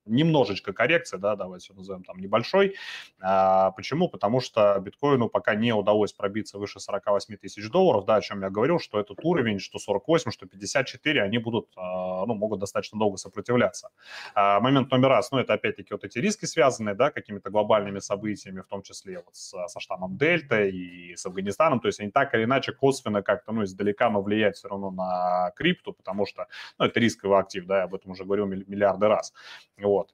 немножечко 0.06 0.72
коррекция, 0.72 1.18
да, 1.18 1.36
давайте 1.36 1.72
назовем 1.72 2.04
там 2.04 2.18
небольшой. 2.18 2.74
А, 3.20 3.70
почему? 3.72 4.08
Потому 4.08 4.40
что 4.40 4.78
биткоину 4.80 5.28
пока 5.28 5.54
не 5.54 5.72
удалось 5.72 6.12
пробиться 6.12 6.58
выше 6.58 6.80
48 6.80 7.36
тысяч 7.36 7.70
долларов, 7.70 8.04
да, 8.04 8.16
о 8.16 8.20
чем 8.20 8.42
я 8.42 8.50
говорил, 8.50 8.78
что 8.78 9.00
этот 9.00 9.18
уровень, 9.22 9.58
что 9.58 9.78
48, 9.78 10.30
что 10.30 10.46
54, 10.46 11.22
они 11.22 11.38
будут, 11.38 11.68
а, 11.76 12.26
ну, 12.26 12.34
могут 12.34 12.60
достаточно 12.60 12.98
долго 12.98 13.16
сопротивляться. 13.16 13.90
А, 14.34 14.60
момент 14.60 14.90
номер 14.90 15.08
раз, 15.08 15.30
ну, 15.32 15.38
это 15.38 15.54
опять-таки 15.54 15.94
вот 15.94 16.04
эти 16.04 16.18
риски 16.18 16.44
связанные, 16.44 16.94
да, 16.94 17.10
какими-то 17.10 17.50
глобальными 17.50 17.98
событиями, 17.98 18.60
в 18.60 18.66
том 18.66 18.82
числе 18.82 19.22
вот 19.24 19.34
с, 19.34 19.54
со 19.68 19.80
штаммом 19.80 20.16
Дельта 20.16 20.64
и 20.64 21.16
с 21.16 21.26
Афганистаном, 21.26 21.80
то 21.80 21.88
есть 21.88 22.00
они 22.00 22.10
так 22.10 22.34
или 22.34 22.44
иначе 22.44 22.72
косвенно 22.72 23.22
как-то, 23.22 23.52
ну, 23.52 23.64
издалека, 23.64 24.10
но 24.10 24.22
влияют 24.22 24.56
все 24.56 24.68
равно 24.68 24.90
на 24.90 25.52
крипту, 25.56 25.92
потому 25.92 26.26
что, 26.26 26.46
ну, 26.78 26.86
это 26.86 27.00
рисковый 27.00 27.38
актив, 27.38 27.66
да, 27.66 27.78
я 27.78 27.84
об 27.84 27.94
этом 27.94 28.12
уже 28.12 28.24
говорил 28.24 28.46
миллиарды 28.46 29.08
раз. 29.08 29.32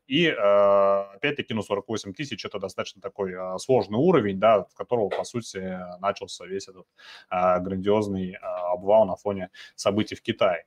И, 0.07 0.27
э, 0.27 1.17
опять-таки, 1.17 1.55
ну, 1.55 1.63
48 1.63 2.13
тысяч– 2.13 2.45
это 2.47 2.59
достаточно 2.59 3.01
такой 3.01 3.33
э, 3.33 3.59
сложный 3.59 3.99
уровень, 3.99 4.39
да, 4.39 4.65
в 4.65 4.75
которого, 4.75 5.09
по 5.09 5.25
сути, 5.25 5.79
начался 6.01 6.47
весь 6.47 6.69
этот 6.69 6.87
э, 7.31 7.61
грандиозный 7.61 8.37
обвал 8.73 9.07
на 9.07 9.17
фоне 9.17 9.51
событий 9.77 10.15
в 10.15 10.23
Китае. 10.23 10.65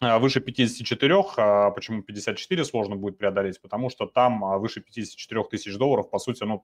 Выше 0.00 0.40
54, 0.40 1.72
почему 1.74 2.02
54 2.02 2.64
сложно 2.64 2.94
будет 2.94 3.18
преодолеть? 3.18 3.60
Потому 3.60 3.90
что 3.90 4.06
там 4.06 4.60
выше 4.60 4.80
54 4.80 5.42
тысяч 5.50 5.76
долларов, 5.76 6.08
по 6.08 6.20
сути, 6.20 6.44
ну, 6.44 6.62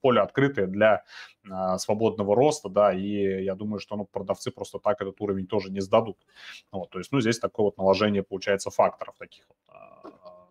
поле 0.00 0.20
открытое 0.20 0.66
для 0.66 1.04
свободного 1.78 2.34
роста, 2.34 2.68
да, 2.68 2.92
и 2.92 3.44
я 3.44 3.54
думаю, 3.54 3.78
что 3.78 3.94
ну, 3.94 4.04
продавцы 4.04 4.50
просто 4.50 4.80
так 4.80 5.00
этот 5.00 5.20
уровень 5.20 5.46
тоже 5.46 5.70
не 5.70 5.80
сдадут. 5.80 6.18
Вот, 6.72 6.90
то 6.90 6.98
есть, 6.98 7.12
ну, 7.12 7.20
здесь 7.20 7.38
такое 7.38 7.66
вот 7.66 7.78
наложение, 7.78 8.24
получается, 8.24 8.70
факторов 8.70 9.14
таких 9.16 9.46
вот 9.48 9.56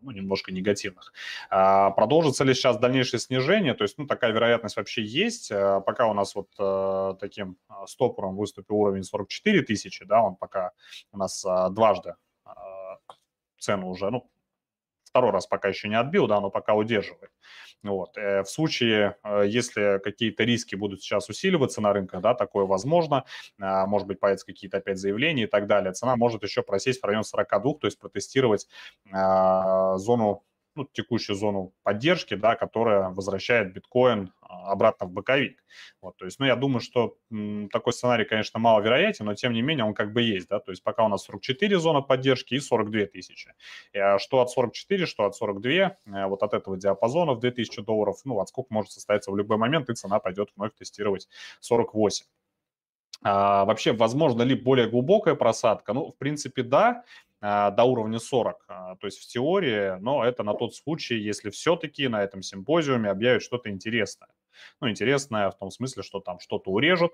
ну, 0.02 0.12
немножко 0.12 0.52
негативных. 0.52 1.14
А, 1.50 1.92
продолжится 1.92 2.44
ли 2.44 2.54
сейчас 2.54 2.78
дальнейшее 2.78 3.20
снижение? 3.20 3.74
То 3.74 3.84
есть, 3.84 3.98
ну, 3.98 4.08
такая 4.08 4.32
вероятность 4.32 4.76
вообще 4.76 5.04
есть. 5.04 5.52
А, 5.52 5.80
пока 5.82 6.08
у 6.08 6.14
нас 6.14 6.36
вот 6.36 6.50
а, 6.60 7.14
таким 7.20 7.58
стопором 7.86 8.36
выступил 8.36 8.76
уровень 8.76 9.04
44 9.04 9.62
тысячи, 9.62 10.06
да, 10.06 10.22
он 10.22 10.36
пока 10.36 10.72
у 11.12 11.18
нас 11.18 11.46
дважды 11.72 12.16
цену 13.62 13.90
уже, 13.90 14.10
ну, 14.10 14.30
второй 15.12 15.32
раз 15.32 15.46
пока 15.46 15.68
еще 15.68 15.90
не 15.90 15.96
отбил, 15.96 16.28
да, 16.28 16.40
но 16.40 16.50
пока 16.50 16.74
удерживает. 16.74 17.32
Вот. 17.84 18.18
Э, 18.18 18.44
в 18.44 18.50
случае, 18.50 19.18
э, 19.24 19.44
если 19.48 20.00
какие-то 20.04 20.44
риски 20.44 20.76
будут 20.76 21.02
сейчас 21.02 21.30
усиливаться 21.30 21.82
на 21.82 21.94
рынках, 21.94 22.22
да, 22.22 22.34
такое 22.34 22.66
возможно, 22.66 23.26
а, 23.60 23.86
может 23.88 24.08
быть, 24.08 24.20
появятся 24.20 24.46
какие-то 24.46 24.78
опять 24.78 25.00
заявления 25.00 25.44
и 25.44 25.48
так 25.48 25.68
далее, 25.68 25.92
цена 25.94 26.16
может 26.16 26.44
еще 26.44 26.62
просесть 26.62 27.02
в 27.02 27.06
район 27.06 27.24
42, 27.24 27.74
то 27.76 27.88
есть 27.88 28.00
протестировать 28.00 28.68
а, 29.12 29.98
зону 29.98 30.44
ну, 30.76 30.88
текущую 30.92 31.36
зону 31.36 31.74
поддержки, 31.84 32.36
да, 32.36 32.56
которая 32.56 33.10
возвращает 33.10 33.74
биткоин 33.74 34.32
а, 34.42 34.72
обратно 34.72 35.08
в 35.08 35.12
боковик. 35.12 35.64
Вот, 36.02 36.18
то 36.18 36.26
есть, 36.26 36.40
ну, 36.40 36.46
я 36.46 36.56
думаю, 36.56 36.80
что 36.82 37.18
м, 37.32 37.70
такой 37.70 37.94
сценарий, 37.94 38.26
конечно, 38.26 38.60
маловероятен, 38.60 39.26
но 39.26 39.36
тем 39.36 39.54
не 39.54 39.62
менее 39.62 39.86
он 39.86 39.94
как 39.94 40.14
бы 40.14 40.22
есть, 40.22 40.48
да, 40.50 40.60
то 40.60 40.72
есть 40.72 40.84
пока 40.84 41.06
у 41.06 41.08
нас 41.08 41.24
44 41.24 41.80
зона 41.80 42.02
поддержки 42.02 42.54
и 42.56 42.60
42 42.60 43.06
тысячи. 43.06 43.54
А 43.94 44.20
что 44.20 44.42
от 44.42 44.50
44, 44.50 45.06
что 45.06 45.26
от 45.26 45.36
42, 45.36 45.72
э, 45.72 46.26
вот 46.28 46.44
от 46.44 46.54
этого 46.54 46.78
диапазона 46.78 47.34
в 47.34 47.40
2000 47.40 47.82
долларов, 47.82 48.18
ну, 48.26 48.40
отскок 48.40 48.70
может 48.70 48.92
состояться 48.92 49.32
в 49.32 49.38
любой 49.38 49.58
момент, 49.58 49.90
и 49.90 49.94
цена 49.96 50.20
пойдет 50.20 50.50
вновь 50.56 50.74
тестировать 50.76 51.28
48. 51.60 52.26
А, 53.24 53.66
вообще, 53.66 53.94
возможно 53.94 54.42
ли 54.42 54.56
более 54.56 54.90
глубокая 54.90 55.36
просадка? 55.36 55.94
Ну, 55.94 56.12
в 56.12 56.18
принципе, 56.18 56.64
да. 56.64 57.04
А, 57.44 57.72
до 57.72 57.86
уровня 57.86 58.20
40, 58.20 58.66
а, 58.68 58.96
то 58.98 59.08
есть 59.08 59.18
в 59.20 59.26
теории, 59.26 60.00
но 60.00 60.24
это 60.24 60.44
на 60.44 60.54
тот 60.54 60.76
случай, 60.76 61.16
если 61.16 61.50
все-таки 61.50 62.08
на 62.08 62.24
этом 62.24 62.44
симпозиуме 62.44 63.10
объявят 63.10 63.42
что-то 63.42 63.72
интересное. 63.72 64.30
Ну, 64.80 64.90
интересное 64.90 65.50
в 65.50 65.58
том 65.58 65.72
смысле, 65.72 66.04
что 66.04 66.20
там 66.20 66.40
что-то 66.40 66.70
урежут, 66.70 67.14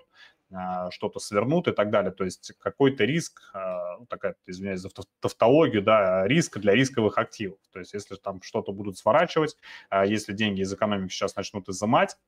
а, 0.52 0.90
что-то 0.90 1.18
свернут 1.18 1.66
и 1.68 1.72
так 1.72 1.90
далее. 1.90 2.12
То 2.12 2.24
есть 2.24 2.52
какой-то 2.58 3.04
риск, 3.04 3.40
ну, 3.54 4.04
такая, 4.06 4.34
извиняюсь 4.46 4.80
за 4.80 4.90
тавтологию, 5.20 5.82
да, 5.82 6.26
риск 6.28 6.58
для 6.58 6.74
рисковых 6.74 7.16
активов. 7.16 7.58
То 7.72 7.78
есть 7.78 7.94
если 7.94 8.16
там 8.16 8.42
что-то 8.42 8.72
будут 8.72 8.98
сворачивать, 8.98 9.56
если 10.04 10.34
деньги 10.34 10.60
из 10.60 10.72
экономики 10.72 11.10
сейчас 11.10 11.36
начнут 11.36 11.68
изымать, 11.70 12.18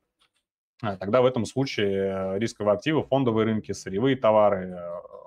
тогда 0.80 1.20
в 1.22 1.26
этом 1.26 1.44
случае 1.44 2.38
рисковые 2.38 2.74
активы, 2.74 3.02
фондовые 3.02 3.44
рынки, 3.44 3.72
сырьевые 3.72 4.16
товары, 4.16 4.78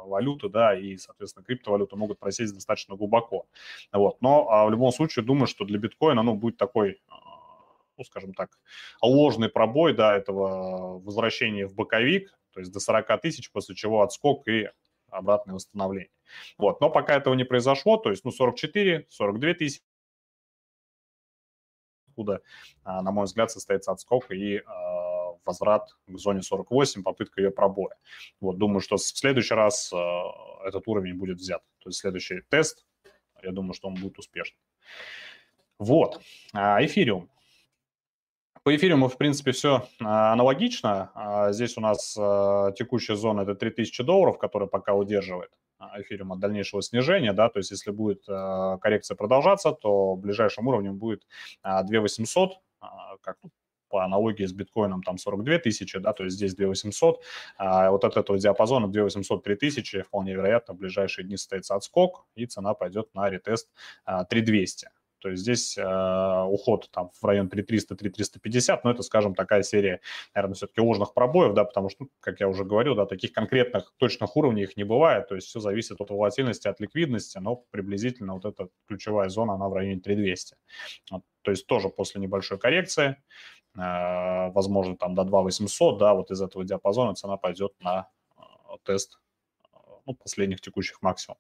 валюты, 0.06 0.50
да, 0.50 0.78
и, 0.78 0.98
соответственно, 0.98 1.46
криптовалюты 1.46 1.96
могут 1.96 2.20
просесть 2.20 2.54
достаточно 2.54 2.96
глубоко. 2.96 3.46
Вот. 3.92 4.22
Но 4.22 4.50
а, 4.50 4.66
в 4.66 4.72
любом 4.72 4.92
случае, 4.92 5.26
думаю, 5.26 5.48
что 5.48 5.66
для 5.66 5.80
биткоина, 5.80 6.24
ну, 6.24 6.36
будет 6.36 6.58
такой 6.58 7.02
а, 7.08 7.16
ну, 7.98 8.04
скажем 8.04 8.34
так, 8.34 8.50
ложный 9.02 9.50
пробой, 9.50 9.94
да, 9.94 10.16
этого 10.16 11.00
возвращения 11.00 11.68
в 11.68 11.76
боковик, 11.76 12.38
то 12.52 12.60
есть 12.60 12.72
до 12.72 12.80
40 12.80 13.22
тысяч, 13.22 13.52
после 13.52 13.76
чего 13.76 14.02
отскок 14.02 14.48
и 14.48 14.70
обратное 15.10 15.56
восстановление. 15.56 16.12
Вот, 16.58 16.82
но 16.82 16.90
пока 16.90 17.16
этого 17.16 17.34
не 17.36 17.44
произошло, 17.44 17.98
то 17.98 18.10
есть, 18.10 18.26
ну, 18.26 18.32
44, 18.32 19.06
42 19.10 19.54
тысячи, 19.54 19.84
откуда, 22.08 22.42
а, 22.84 23.02
на 23.02 23.12
мой 23.12 23.26
взгляд, 23.26 23.52
состоится 23.52 23.92
отскок 23.92 24.32
и 24.32 24.62
возврат 25.46 25.90
к 26.08 26.18
зоне 26.18 26.42
48, 26.42 27.04
попытка 27.04 27.42
ее 27.42 27.52
пробоя. 27.52 27.96
Вот, 28.40 28.58
думаю, 28.58 28.80
что 28.80 28.98
в 28.98 29.02
следующий 29.02 29.54
раз 29.54 29.92
э, 29.94 29.98
этот 30.66 30.88
уровень 30.88 31.16
будет 31.16 31.38
взят. 31.38 31.62
То 31.80 31.90
есть 31.90 32.00
следующий 32.00 32.42
тест, 32.50 32.86
я 33.42 33.52
думаю, 33.52 33.74
что 33.74 33.88
он 33.88 33.96
будет 33.96 34.18
успешным. 34.18 34.60
Вот. 35.80 36.22
А, 36.54 36.84
эфириум. 36.84 37.30
По 38.64 38.74
эфириуму, 38.74 39.10
в 39.10 39.18
принципе, 39.18 39.52
все 39.52 39.88
а, 40.02 40.32
аналогично. 40.32 41.12
А, 41.16 41.52
здесь 41.52 41.78
у 41.78 41.82
нас 41.82 42.16
э, 42.18 42.72
текущая 42.78 43.16
зона– 43.16 43.42
это 43.42 43.56
3000 43.56 44.04
долларов, 44.04 44.38
которая 44.38 44.70
пока 44.70 44.94
удерживает 44.94 45.52
эфириум 45.98 46.32
от 46.32 46.40
дальнейшего 46.40 46.82
снижения, 46.82 47.34
да, 47.34 47.50
то 47.50 47.60
есть 47.60 47.72
если 47.72 47.92
будет 47.92 48.24
э, 48.30 48.78
коррекция 48.80 49.16
продолжаться, 49.16 49.74
то 49.74 50.16
ближайшим 50.16 50.66
уровнем 50.66 50.98
будет 50.98 51.28
2800, 51.64 52.54
как 53.20 53.38
по 53.94 54.04
аналогии 54.04 54.44
с 54.44 54.54
биткоином 54.54 55.04
там 55.04 55.20
42 55.20 55.60
тысячи, 55.60 56.00
да, 56.00 56.14
то 56.14 56.24
есть 56.24 56.36
здесь 56.36 56.56
2800, 56.56 57.22
а 57.58 57.92
вот 57.92 58.04
от 58.04 58.18
этого 58.18 58.40
диапазона 58.40 58.88
2800 58.88 59.44
3000 59.44 60.02
вполне 60.02 60.34
вероятно 60.34 60.74
в 60.74 60.78
ближайшие 60.78 61.26
дни 61.26 61.38
состоится 61.38 61.76
отскок, 61.76 62.26
и 62.34 62.48
цена 62.48 62.74
пойдет 62.74 63.14
на 63.14 63.30
ретест 63.30 63.70
а, 64.04 64.26
3200. 64.26 64.90
То 65.24 65.30
есть 65.30 65.44
здесь 65.44 65.78
э, 65.78 66.44
уход 66.50 66.90
там 66.92 67.10
в 67.14 67.24
район 67.24 67.48
3300-3350, 67.48 68.82
но 68.84 68.92
это, 68.92 69.04
скажем, 69.04 69.36
такая 69.36 69.64
серия, 69.64 70.02
наверное, 70.36 70.56
все-таки 70.56 70.82
ложных 70.82 71.14
пробоев, 71.14 71.54
да, 71.54 71.64
потому 71.64 71.88
что, 71.88 72.08
как 72.20 72.42
я 72.42 72.50
уже 72.50 72.66
говорил, 72.66 72.94
да, 72.94 73.06
таких 73.06 73.32
конкретных 73.32 73.94
точных 73.96 74.36
уровней 74.36 74.64
их 74.64 74.76
не 74.76 74.84
бывает, 74.84 75.30
то 75.30 75.36
есть 75.36 75.48
все 75.48 75.62
зависит 75.62 76.02
от 76.02 76.10
волатильности, 76.10 76.68
от 76.68 76.82
ликвидности, 76.82 77.38
но 77.38 77.56
приблизительно 77.72 78.34
вот 78.34 78.44
эта 78.44 78.68
ключевая 78.86 79.30
зона, 79.30 79.54
она 79.54 79.70
в 79.70 79.74
районе 79.74 80.02
3200. 80.02 80.58
Вот, 81.10 81.24
то 81.42 81.52
есть 81.52 81.66
тоже 81.68 81.88
после 81.88 82.20
небольшой 82.20 82.60
коррекции, 82.60 83.16
э, 83.78 84.52
возможно, 84.52 84.98
там 84.98 85.16
до 85.16 85.24
2800, 85.24 86.00
да, 86.00 86.14
вот 86.14 86.32
из 86.32 86.42
этого 86.42 86.66
диапазона 86.66 87.16
цена 87.16 87.38
пойдет 87.38 87.72
на 87.80 88.10
э, 88.36 88.42
тест 88.84 89.22
э, 89.72 89.78
ну, 90.06 90.16
последних 90.16 90.60
текущих 90.60 91.02
максимумов. 91.02 91.40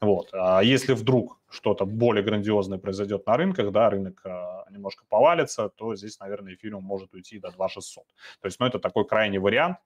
Вот. 0.00 0.30
А 0.32 0.62
если 0.62 0.92
вдруг 0.92 1.38
что-то 1.50 1.84
более 1.86 2.22
грандиозное 2.22 2.78
произойдет 2.78 3.26
на 3.26 3.36
рынках, 3.36 3.72
да, 3.72 3.90
рынок 3.90 4.20
а, 4.24 4.66
немножко 4.70 5.04
повалится, 5.08 5.68
то 5.68 5.94
здесь, 5.96 6.18
наверное, 6.20 6.54
эфириум 6.54 6.84
может 6.84 7.14
уйти 7.14 7.38
до 7.38 7.50
2600. 7.50 8.04
То 8.40 8.46
есть, 8.46 8.60
ну, 8.60 8.66
это 8.66 8.78
такой 8.78 9.06
крайний 9.06 9.38
вариант, 9.38 9.78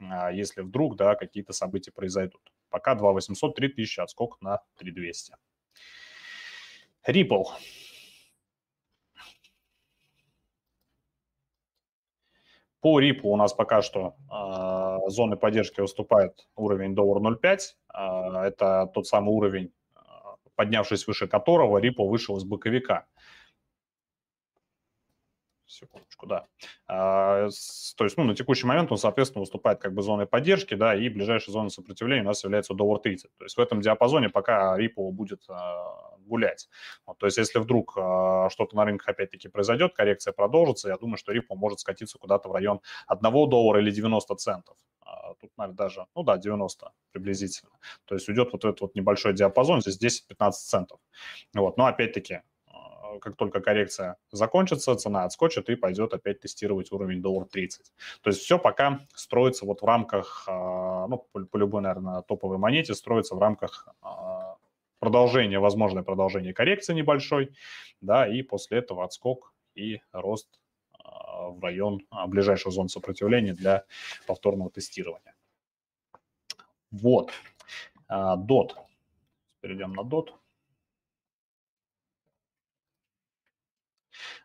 а, 0.00 0.30
если 0.30 0.62
вдруг, 0.62 0.96
да, 0.96 1.14
какие-то 1.14 1.52
события 1.52 1.92
произойдут. 1.92 2.42
Пока 2.70 2.94
2800, 2.94 3.54
3000, 3.54 4.00
отскок 4.00 4.40
на 4.40 4.60
3200. 4.78 5.34
Ripple. 7.06 7.44
По 12.80 13.00
РИПу 13.00 13.28
у 13.28 13.36
нас 13.36 13.52
пока 13.52 13.82
что 13.82 14.14
э, 14.30 15.10
зоны 15.10 15.36
поддержки 15.36 15.80
выступает 15.80 16.46
уровень 16.54 16.94
доллар 16.94 17.20
0,5. 17.20 17.58
Э, 17.92 18.46
это 18.46 18.90
тот 18.94 19.06
самый 19.06 19.30
уровень, 19.30 19.72
э, 19.96 19.98
поднявшись 20.54 21.06
выше 21.08 21.26
которого 21.26 21.78
Ripple 21.78 22.08
вышел 22.08 22.36
из 22.36 22.44
боковика. 22.44 23.06
Секундочку, 25.66 26.26
да. 26.26 26.46
А, 26.86 27.48
то 27.96 28.04
есть, 28.04 28.16
ну, 28.16 28.24
на 28.24 28.34
текущий 28.34 28.66
момент 28.66 28.90
он, 28.90 28.96
соответственно, 28.96 29.40
выступает 29.40 29.80
как 29.80 29.92
бы 29.92 30.00
зоной 30.00 30.26
поддержки, 30.26 30.74
да, 30.74 30.94
и 30.94 31.08
ближайшая 31.10 31.52
зона 31.52 31.68
сопротивления 31.68 32.22
у 32.22 32.26
нас 32.26 32.42
является 32.42 32.72
доллар 32.74 33.00
30. 33.00 33.30
То 33.36 33.44
есть 33.44 33.56
в 33.56 33.60
этом 33.60 33.82
диапазоне 33.82 34.30
пока 34.30 34.78
Ripple 34.78 35.10
будет 35.10 35.42
а, 35.48 36.16
гулять. 36.28 36.68
Вот, 37.06 37.18
то 37.18 37.26
есть 37.26 37.38
если 37.38 37.58
вдруг 37.58 37.94
а, 37.96 38.48
что-то 38.50 38.76
на 38.76 38.84
рынках 38.84 39.08
опять-таки 39.08 39.48
произойдет, 39.48 39.94
коррекция 39.94 40.32
продолжится, 40.32 40.88
я 40.88 40.96
думаю, 40.96 41.16
что 41.16 41.32
Ripple 41.32 41.56
может 41.56 41.80
скатиться 41.80 42.18
куда-то 42.18 42.48
в 42.48 42.52
район 42.52 42.80
1 43.06 43.22
доллара 43.22 43.80
или 43.80 43.90
90 43.90 44.34
центов 44.36 44.76
тут, 45.40 45.50
наверное, 45.56 45.76
даже, 45.76 46.06
ну 46.14 46.22
да, 46.22 46.36
90 46.36 46.92
приблизительно. 47.12 47.72
То 48.04 48.14
есть 48.14 48.28
уйдет 48.28 48.52
вот 48.52 48.64
этот 48.64 48.80
вот 48.80 48.94
небольшой 48.94 49.32
диапазон, 49.32 49.80
здесь 49.80 50.22
10-15 50.30 50.50
центов. 50.52 51.00
Вот. 51.54 51.76
Но 51.76 51.86
опять-таки 51.86 52.42
как 53.20 53.36
только 53.36 53.60
коррекция 53.60 54.16
закончится, 54.30 54.94
цена 54.94 55.24
отскочит 55.24 55.68
и 55.70 55.76
пойдет 55.76 56.12
опять 56.12 56.40
тестировать 56.40 56.92
уровень 56.92 57.22
доллар 57.22 57.46
30. 57.46 57.92
То 58.22 58.30
есть 58.30 58.40
все 58.42 58.58
пока 58.58 59.00
строится 59.14 59.64
вот 59.64 59.82
в 59.82 59.84
рамках, 59.84 60.44
ну, 60.46 61.26
по, 61.32 61.44
по 61.46 61.56
любой, 61.56 61.82
наверное, 61.82 62.22
топовой 62.22 62.58
монете, 62.58 62.94
строится 62.94 63.34
в 63.34 63.38
рамках 63.38 63.88
продолжения, 64.98 65.58
возможное 65.58 66.02
продолжение 66.02 66.52
коррекции 66.52 66.94
небольшой, 66.94 67.54
да, 68.00 68.26
и 68.26 68.42
после 68.42 68.78
этого 68.78 69.04
отскок 69.04 69.54
и 69.74 70.00
рост 70.12 70.60
в 71.02 71.58
район 71.62 72.06
ближайших 72.26 72.72
зон 72.72 72.88
сопротивления 72.88 73.54
для 73.54 73.84
повторного 74.26 74.70
тестирования. 74.70 75.34
Вот. 76.90 77.32
DOT. 78.10 78.72
Перейдем 79.60 79.92
на 79.92 80.00
DOT. 80.00 80.30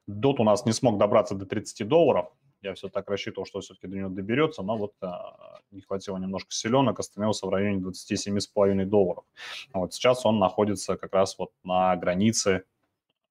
DOT 0.10 0.36
у 0.40 0.44
нас 0.44 0.66
не 0.66 0.74
смог 0.74 0.98
добраться 0.98 1.36
до 1.36 1.46
30 1.46 1.88
долларов. 1.88 2.32
Я 2.64 2.74
все 2.74 2.88
так 2.88 3.10
рассчитывал, 3.10 3.46
что 3.46 3.60
все-таки 3.60 3.88
до 3.88 3.98
него 3.98 4.10
доберется, 4.10 4.64
но 4.64 4.78
вот 4.78 4.94
а, 5.02 5.60
не 5.72 5.82
хватило 5.82 6.18
немножко 6.18 6.52
селенок, 6.52 7.00
остановился 7.00 7.46
в 7.46 7.50
районе 7.50 7.82
27,5 7.82 8.86
долларов. 8.86 9.26
Вот 9.74 9.94
сейчас 9.94 10.26
он 10.26 10.40
находится 10.40 10.96
как 10.96 11.14
раз 11.14 11.38
вот 11.38 11.52
на 11.64 11.96
границе 11.98 12.64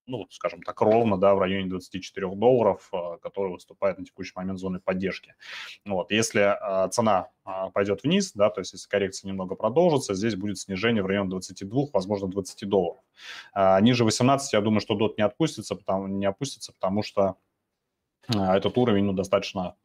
ну, 0.07 0.27
скажем 0.31 0.63
так, 0.63 0.81
ровно, 0.81 1.17
да, 1.17 1.35
в 1.35 1.39
районе 1.39 1.69
24 1.69 2.35
долларов, 2.35 2.89
а, 2.93 3.19
который 3.19 3.53
выступает 3.53 3.99
на 3.99 4.05
текущий 4.05 4.33
момент 4.35 4.59
зоны 4.59 4.81
поддержки. 4.81 5.35
Вот, 5.85 6.11
если 6.11 6.41
а, 6.41 6.89
цена 6.89 7.29
а, 7.45 7.71
пойдет 7.71 8.03
вниз, 8.03 8.33
да, 8.33 8.51
то 8.51 8.61
есть 8.61 8.73
если 8.73 8.89
коррекция 8.89 9.29
немного 9.29 9.55
продолжится, 9.55 10.15
здесь 10.15 10.35
будет 10.35 10.59
снижение 10.59 11.03
в 11.03 11.07
районе 11.07 11.31
22, 11.31 11.87
возможно, 11.93 12.29
20 12.29 12.69
долларов. 12.69 13.01
Ниже 13.81 14.05
18, 14.05 14.53
я 14.53 14.61
думаю, 14.61 14.81
что 14.81 14.95
дот 14.95 15.19
не 15.19 15.25
отпустится, 15.25 15.77
потому, 15.77 16.09
не 16.09 16.27
опустится, 16.27 16.73
потому 16.73 17.03
что 17.03 17.37
этот 18.29 18.79
уровень 18.79 19.05
ну, 19.05 19.13
достаточно 19.13 19.77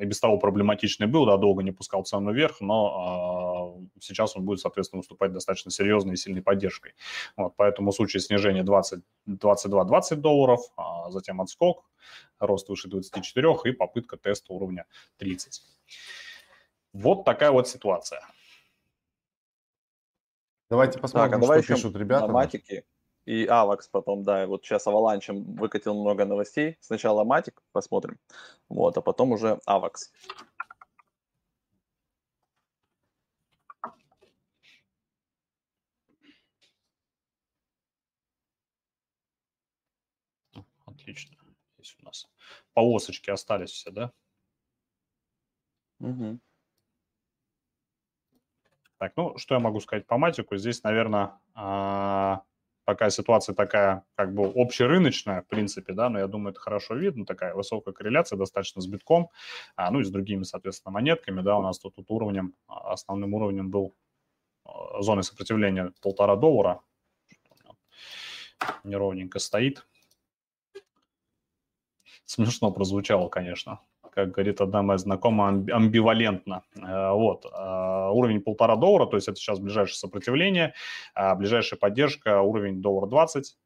и 0.00 0.06
без 0.06 0.18
того 0.18 0.38
проблематичный 0.38 1.06
был, 1.06 1.26
да, 1.26 1.36
долго 1.36 1.62
не 1.62 1.72
пускал 1.72 2.04
цену 2.04 2.32
вверх, 2.32 2.60
но 2.60 3.76
э, 3.94 4.00
сейчас 4.00 4.34
он 4.34 4.44
будет, 4.44 4.60
соответственно, 4.60 5.00
выступать 5.00 5.32
достаточно 5.32 5.70
серьезной 5.70 6.14
и 6.14 6.16
сильной 6.16 6.42
поддержкой. 6.42 6.94
Вот, 7.36 7.54
поэтому 7.56 7.90
в 7.90 7.94
случае 7.94 8.20
снижения 8.20 8.62
20, 8.62 9.02
22-20 9.28 10.16
долларов, 10.16 10.60
а 10.76 11.10
затем 11.10 11.40
отскок, 11.40 11.84
рост 12.38 12.68
выше 12.68 12.88
24 12.88 13.54
и 13.64 13.72
попытка 13.72 14.16
теста 14.16 14.52
уровня 14.54 14.86
30. 15.18 15.62
Вот 16.94 17.24
такая 17.24 17.50
вот 17.50 17.68
ситуация. 17.68 18.22
Давайте 20.70 20.98
посмотрим, 20.98 21.32
так, 21.32 21.38
а 21.38 21.42
давай 21.42 21.62
что 21.62 21.74
пишут 21.74 21.96
ребята. 21.96 22.26
На 22.26 22.32
матике 22.32 22.84
и 23.26 23.46
Авакс 23.46 23.88
потом, 23.88 24.24
да, 24.24 24.46
вот 24.46 24.64
сейчас 24.64 24.86
Аваланчем 24.86 25.44
выкатил 25.54 25.94
много 25.94 26.24
новостей. 26.24 26.76
Сначала 26.80 27.24
Матик 27.24 27.62
посмотрим, 27.72 28.18
вот, 28.68 28.96
а 28.96 29.02
потом 29.02 29.32
уже 29.32 29.60
Авакс. 29.66 30.12
Отлично. 40.86 41.36
Здесь 41.76 41.96
у 42.00 42.04
нас 42.04 42.28
полосочки 42.74 43.30
остались 43.30 43.70
все, 43.70 43.90
да? 43.90 44.12
Угу. 46.00 46.40
Так, 48.98 49.16
ну, 49.16 49.38
что 49.38 49.54
я 49.54 49.60
могу 49.60 49.80
сказать 49.80 50.06
по 50.06 50.18
матику? 50.18 50.56
Здесь, 50.56 50.82
наверное, 50.82 51.40
а, 51.54 52.42
пока 52.84 53.10
ситуация 53.10 53.54
такая 53.54 54.04
как 54.14 54.34
бы 54.34 54.50
общерыночная, 54.54 55.42
в 55.42 55.46
принципе, 55.46 55.92
да, 55.92 56.08
но 56.08 56.18
я 56.18 56.26
думаю, 56.26 56.52
это 56.52 56.60
хорошо 56.60 56.94
видно, 56.94 57.26
такая 57.26 57.54
высокая 57.54 57.92
корреляция 57.92 58.36
достаточно 58.36 58.80
с 58.80 58.86
битком, 58.86 59.28
а, 59.76 59.90
ну 59.90 60.00
и 60.00 60.04
с 60.04 60.10
другими, 60.10 60.42
соответственно, 60.44 60.92
монетками, 60.92 61.42
да, 61.42 61.58
у 61.58 61.62
нас 61.62 61.78
тут, 61.78 61.94
тут 61.96 62.10
уровнем, 62.10 62.54
а, 62.66 62.92
основным 62.92 63.34
уровнем 63.34 63.70
был 63.70 63.94
а, 64.64 65.02
зоны 65.02 65.22
сопротивления 65.22 65.92
полтора 66.02 66.36
доллара, 66.36 66.80
неровненько 68.84 69.38
стоит. 69.38 69.86
Смешно 72.24 72.70
прозвучало, 72.70 73.28
конечно 73.28 73.80
как 74.12 74.32
говорит 74.32 74.60
одна 74.60 74.82
моя 74.82 74.98
знакомая, 74.98 75.64
амбивалентно. 75.72 76.62
Э, 76.76 77.12
вот. 77.12 77.44
Э, 77.46 78.10
уровень 78.10 78.40
полтора 78.40 78.76
доллара, 78.76 79.06
то 79.06 79.16
есть 79.16 79.28
это 79.28 79.36
сейчас 79.36 79.58
ближайшее 79.58 79.96
сопротивление, 79.96 80.74
а 81.14 81.34
ближайшая 81.34 81.78
поддержка 81.78 82.40
уровень 82.40 82.82
доллар 82.82 83.08
20. 83.08 83.56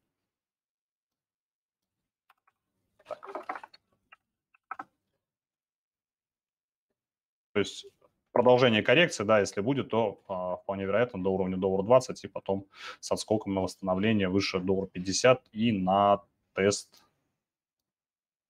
То 7.53 7.59
есть 7.59 7.85
продолжение 8.33 8.83
коррекции, 8.83 9.23
да, 9.23 9.39
если 9.39 9.61
будет, 9.61 9.89
то 9.89 10.19
а, 10.27 10.57
вполне 10.57 10.83
вероятно 10.83 11.23
до 11.23 11.29
уровня 11.29 11.55
доллара 11.55 11.83
20 11.83 12.25
и 12.25 12.27
потом 12.27 12.67
с 12.99 13.09
отскоком 13.09 13.53
на 13.53 13.61
восстановление 13.61 14.27
выше 14.27 14.59
доллара 14.59 14.87
50 14.87 15.41
и 15.53 15.71
на 15.71 16.21
тест 16.53 17.05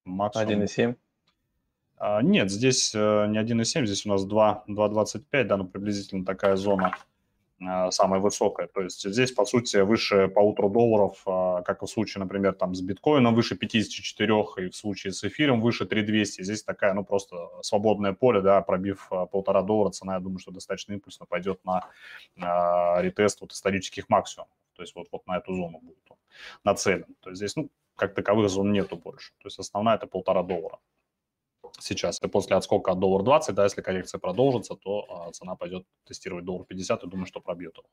максимум. 0.06 0.64
1,7. 0.64 0.96
А, 1.98 2.22
нет, 2.22 2.52
здесь 2.52 2.94
э, 2.94 3.26
не 3.28 3.40
1,7, 3.40 3.86
здесь 3.86 4.06
у 4.06 4.10
нас 4.10 4.26
2,25, 4.26 5.44
да, 5.44 5.58
ну 5.58 5.66
приблизительно 5.66 6.26
такая 6.26 6.56
зона 6.58 6.96
а, 7.62 7.90
самая 7.92 8.20
высокая. 8.20 8.68
То 8.68 8.82
есть 8.82 9.10
здесь, 9.10 9.32
по 9.32 9.46
сути, 9.46 9.78
выше 9.78 10.28
полутора 10.28 10.68
долларов, 10.68 11.22
а, 11.26 11.62
как 11.62 11.84
в 11.84 11.88
случае, 11.88 12.22
например, 12.24 12.54
там 12.54 12.76
с 12.76 12.82
биткоином 12.82 13.34
выше 13.34 13.56
54, 13.56 14.44
и 14.58 14.70
в 14.70 14.76
случае 14.76 15.14
с 15.14 15.24
эфиром 15.24 15.62
выше 15.62 15.86
3200. 15.86 16.44
Здесь 16.44 16.64
такая, 16.64 16.94
ну, 16.94 17.06
просто 17.06 17.50
свободное 17.62 18.12
поле, 18.12 18.42
да, 18.42 18.62
пробив 18.62 19.10
полтора 19.32 19.62
доллара, 19.62 19.92
цена, 19.92 20.16
я 20.16 20.20
думаю, 20.20 20.40
что 20.40 20.52
достаточно 20.52 20.94
импульсно 20.94 21.26
пойдет 21.26 21.62
на 21.64 21.90
ретест 23.02 23.40
вот 23.40 23.54
исторических 23.54 24.10
максимумов. 24.10 24.52
То 24.76 24.82
есть 24.82 24.94
вот, 24.96 25.08
вот 25.12 25.26
на 25.28 25.38
эту 25.38 25.54
зону 25.54 25.80
будет 25.80 26.04
он 26.10 26.18
нацелен. 26.66 27.16
То 27.22 27.30
есть 27.30 27.38
здесь, 27.38 27.56
ну, 27.56 27.70
как 27.96 28.14
таковых 28.14 28.50
зон 28.50 28.74
нету 28.74 28.98
больше. 28.98 29.32
То 29.38 29.46
есть 29.46 29.60
основная 29.60 29.96
это 29.96 30.08
полтора 30.08 30.44
доллара 30.44 30.80
сейчас. 31.80 32.22
И 32.22 32.28
после 32.28 32.56
отскока 32.56 32.92
от 32.92 33.00
доллар 33.00 33.24
20, 33.24 33.56
да, 33.56 33.64
если 33.64 33.82
коррекция 33.82 34.20
продолжится, 34.20 34.76
то 34.76 35.06
а, 35.10 35.32
цена 35.32 35.56
пойдет 35.56 35.86
тестировать 36.06 36.46
доллар 36.46 36.66
50 36.66 37.04
и 37.04 37.08
думаю, 37.08 37.26
что 37.26 37.42
пробьет 37.42 37.78
его. 37.78 37.88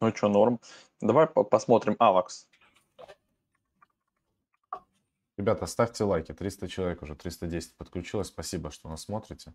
Ну 0.00 0.14
что, 0.14 0.28
норм. 0.28 0.60
Давай 1.00 1.26
посмотрим 1.26 1.94
AVAX. 1.94 2.46
Ребята, 5.36 5.66
ставьте 5.66 6.04
лайки. 6.04 6.32
300 6.32 6.68
человек 6.68 7.02
уже, 7.02 7.14
310 7.14 7.76
подключилось. 7.76 8.28
Спасибо, 8.28 8.70
что 8.70 8.88
нас 8.88 9.02
смотрите. 9.02 9.54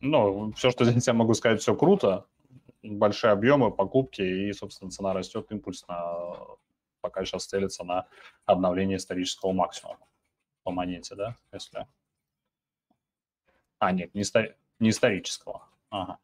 Ну, 0.00 0.52
все, 0.52 0.70
что 0.70 0.84
здесь 0.84 1.06
я 1.06 1.12
могу 1.12 1.34
сказать, 1.34 1.60
все 1.60 1.74
круто. 1.76 2.26
Большие 2.82 3.30
объемы, 3.30 3.70
покупки, 3.70 4.22
и, 4.22 4.52
собственно, 4.52 4.90
цена 4.90 5.12
растет 5.12 5.52
импульсно 5.52 6.02
пока 7.02 7.24
сейчас 7.24 7.44
целится 7.44 7.84
на 7.84 8.06
обновление 8.46 8.96
исторического 8.96 9.52
максимума 9.52 10.06
по 10.62 10.70
монете, 10.70 11.14
да, 11.14 11.36
если... 11.52 11.86
А, 13.78 13.92
нет, 13.92 14.14
не, 14.14 14.22
истори... 14.22 14.54
не 14.78 14.90
исторического. 14.90 15.68
Ага. 15.90 16.18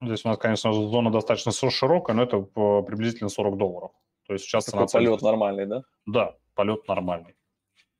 Здесь 0.00 0.24
у 0.24 0.28
нас, 0.28 0.38
конечно, 0.38 0.72
зона 0.72 1.12
достаточно 1.12 1.52
широкая, 1.52 2.16
но 2.16 2.24
это 2.24 2.40
приблизительно 2.40 3.28
40 3.28 3.56
долларов. 3.56 3.92
То 4.26 4.32
есть 4.32 4.46
сейчас 4.46 4.64
Такой 4.64 4.88
цена... 4.88 5.04
полет 5.04 5.22
нормальный, 5.22 5.66
да? 5.66 5.82
Да, 6.06 6.36
полет 6.54 6.88
нормальный. 6.88 7.36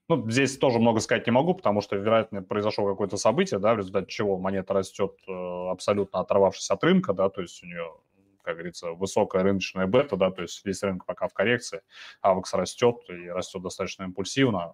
Ну, 0.09 0.29
здесь 0.29 0.59
тоже 0.59 0.79
много 0.79 1.01
сказать 1.01 1.27
не 1.27 1.31
могу, 1.31 1.55
потому 1.55 1.81
что, 1.81 1.97
вероятно, 1.97 2.43
произошло 2.43 2.87
какое-то 2.87 3.17
событие, 3.17 3.61
да, 3.61 3.75
в 3.75 3.79
результате 3.79 4.09
чего 4.09 4.37
монета 4.37 4.75
растет 4.75 5.17
э, 5.29 5.33
абсолютно 5.71 6.21
оторвавшись 6.21 6.71
от 6.71 6.83
рынка, 6.83 7.13
да, 7.13 7.29
то 7.29 7.41
есть 7.41 7.63
у 7.63 7.67
нее 7.67 7.95
как 8.43 8.57
говорится, 8.57 8.91
высокая 8.93 9.43
рыночная 9.43 9.87
бета, 9.87 10.17
да, 10.17 10.31
то 10.31 10.43
есть 10.43 10.65
весь 10.65 10.83
рынок 10.83 11.07
пока 11.07 11.29
в 11.29 11.35
коррекции, 11.35 11.83
авекс 12.21 12.53
растет 12.55 12.97
и 13.09 13.29
растет 13.29 13.63
достаточно 13.63 14.05
импульсивно, 14.05 14.73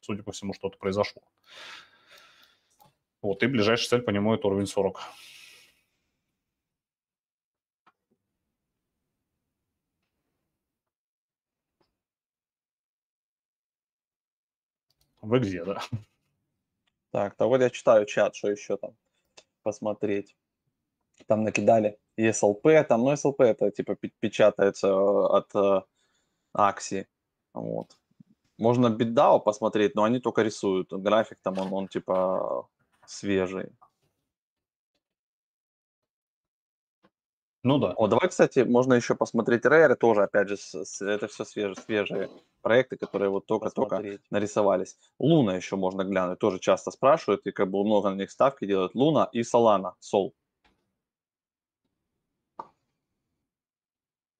судя 0.00 0.22
по 0.22 0.32
всему, 0.32 0.52
что-то 0.54 0.78
произошло. 0.78 1.22
Вот, 3.20 3.42
и 3.42 3.46
ближайшая 3.46 3.88
цель 3.88 4.02
по 4.02 4.10
нему 4.10 4.34
это 4.34 4.46
уровень 4.46 4.66
40. 4.66 5.00
Вы 15.20 15.40
где, 15.40 15.64
да? 15.64 15.82
Так, 17.10 17.36
то 17.36 17.48
вот 17.48 17.60
я 17.60 17.70
читаю 17.70 18.06
чат, 18.06 18.36
что 18.36 18.50
еще 18.50 18.76
там 18.76 18.96
посмотреть. 19.62 20.36
Там 21.26 21.42
накидали 21.42 21.98
ESLP, 22.18 22.84
там, 22.84 23.02
ну, 23.02 23.12
SLP 23.12 23.44
это 23.44 23.70
типа 23.70 23.96
печатается 24.20 24.88
э, 24.88 24.92
от 24.92 25.54
э, 25.54 27.04
вот. 27.54 27.96
Можно 28.58 28.88
BitDAO 28.88 29.40
посмотреть, 29.40 29.94
но 29.94 30.02
они 30.04 30.18
только 30.20 30.42
рисуют. 30.42 30.92
График 30.92 31.38
там, 31.42 31.58
он, 31.58 31.72
он 31.72 31.88
типа 31.88 32.68
свежий. 33.06 33.70
Ну 37.64 37.78
да. 37.78 37.92
О, 37.96 38.06
давай, 38.06 38.28
кстати, 38.28 38.60
можно 38.60 38.94
еще 38.94 39.14
посмотреть 39.14 39.64
Rare, 39.64 39.94
тоже, 39.96 40.22
опять 40.22 40.48
же, 40.48 40.56
с- 40.56 40.84
с- 40.84 41.02
это 41.02 41.26
все 41.26 41.44
свежие, 41.44 41.74
свежие 41.74 42.30
проекты, 42.62 42.96
которые 42.96 43.30
вот 43.30 43.46
только-только 43.46 44.02
нарисовались. 44.30 44.96
Луна 45.18 45.56
еще 45.56 45.76
можно 45.76 46.04
глянуть, 46.04 46.38
тоже 46.38 46.60
часто 46.60 46.90
спрашивают, 46.90 47.46
и 47.46 47.52
как 47.52 47.70
бы 47.70 47.84
много 47.84 48.10
на 48.10 48.14
них 48.14 48.30
ставки 48.30 48.64
делают. 48.64 48.94
Луна 48.94 49.28
и 49.32 49.40
Solana, 49.42 49.92
Sol. 50.00 50.32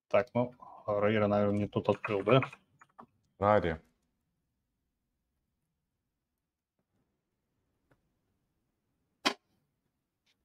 Так, 0.08 0.28
ну, 0.34 0.54
Рейра, 0.86 1.26
наверное, 1.26 1.58
не 1.60 1.68
тут 1.68 1.88
открыл, 1.88 2.22
да? 2.22 2.40
Рари. 3.38 3.80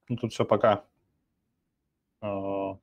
Ну, 0.10 0.18
тут 0.18 0.34
все 0.34 0.44
пока 0.46 0.86
э, 2.22 2.26
в 2.28 2.80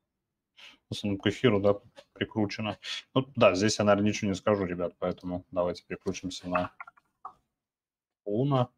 основном 0.90 1.21
к 1.21 1.27
эфиру, 1.27 1.61
да, 1.61 1.75
прикручено. 2.14 2.79
Ну, 3.14 3.27
да, 3.37 3.55
здесь 3.55 3.79
я, 3.79 3.85
наверное, 3.85 4.09
ничего 4.09 4.31
не 4.31 4.35
скажу, 4.35 4.64
ребят, 4.64 4.95
поэтому 4.99 5.45
давайте 5.51 5.85
переключимся 5.85 6.49
на 6.49 6.73
Луна. 8.25 8.71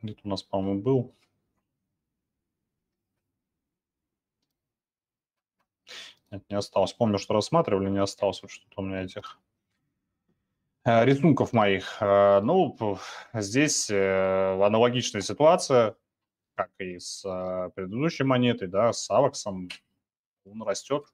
Где-то 0.00 0.20
у 0.24 0.28
нас, 0.28 0.42
по-моему, 0.42 0.80
был. 0.80 1.14
Нет, 6.30 6.44
не 6.50 6.56
осталось. 6.56 6.92
Помню, 6.92 7.18
что 7.18 7.34
рассматривали, 7.34 7.88
не 7.88 8.02
осталось 8.02 8.42
вот 8.42 8.50
что-то 8.50 8.82
у 8.82 8.84
меня 8.84 9.02
этих 9.02 9.38
э, 10.84 11.04
рисунков 11.04 11.52
моих. 11.52 11.96
Э, 12.00 12.40
Ну, 12.40 12.76
здесь 13.32 13.88
э, 13.90 14.62
аналогичная 14.62 15.22
ситуация, 15.22 15.96
как 16.54 16.70
и 16.78 16.98
с 16.98 17.22
предыдущей 17.74 18.24
монетой, 18.24 18.68
да, 18.68 18.92
с 18.92 19.08
Аваксом. 19.10 19.68
Он 20.44 20.62
растет. 20.62 21.06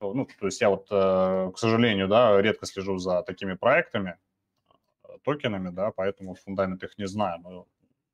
Ну, 0.00 0.26
то 0.26 0.46
есть 0.46 0.60
я 0.60 0.70
вот, 0.70 0.88
к 0.88 1.54
сожалению, 1.56 2.06
да, 2.06 2.40
редко 2.40 2.66
слежу 2.66 2.98
за 2.98 3.22
такими 3.22 3.54
проектами, 3.54 4.16
токенами, 5.24 5.70
да, 5.70 5.90
поэтому 5.90 6.34
фундамент 6.34 6.82
их 6.84 6.96
не 6.98 7.06
знаю, 7.06 7.40
но 7.40 7.66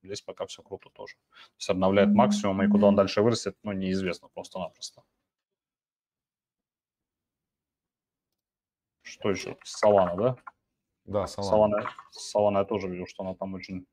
здесь 0.02 0.22
пока 0.22 0.46
все 0.46 0.62
круто 0.62 0.88
тоже. 0.90 1.14
То 1.14 1.58
есть 1.58 1.70
обновляет 1.70 2.10
максимум, 2.10 2.62
и 2.62 2.68
куда 2.68 2.86
он 2.86 2.96
дальше 2.96 3.20
вырастет, 3.22 3.56
ну, 3.62 3.72
неизвестно 3.72 4.28
просто-напросто. 4.28 5.02
Что 9.14 9.30
еще? 9.30 9.56
Солана, 9.62 10.16
да? 10.16 10.36
Да, 11.04 11.26
Солана. 11.28 11.50
Солана, 11.50 11.90
Солана 12.10 12.58
я 12.58 12.64
тоже 12.64 12.88
видел, 12.88 13.06
что 13.06 13.22
она 13.22 13.34
там 13.34 13.54
очень 13.54 13.86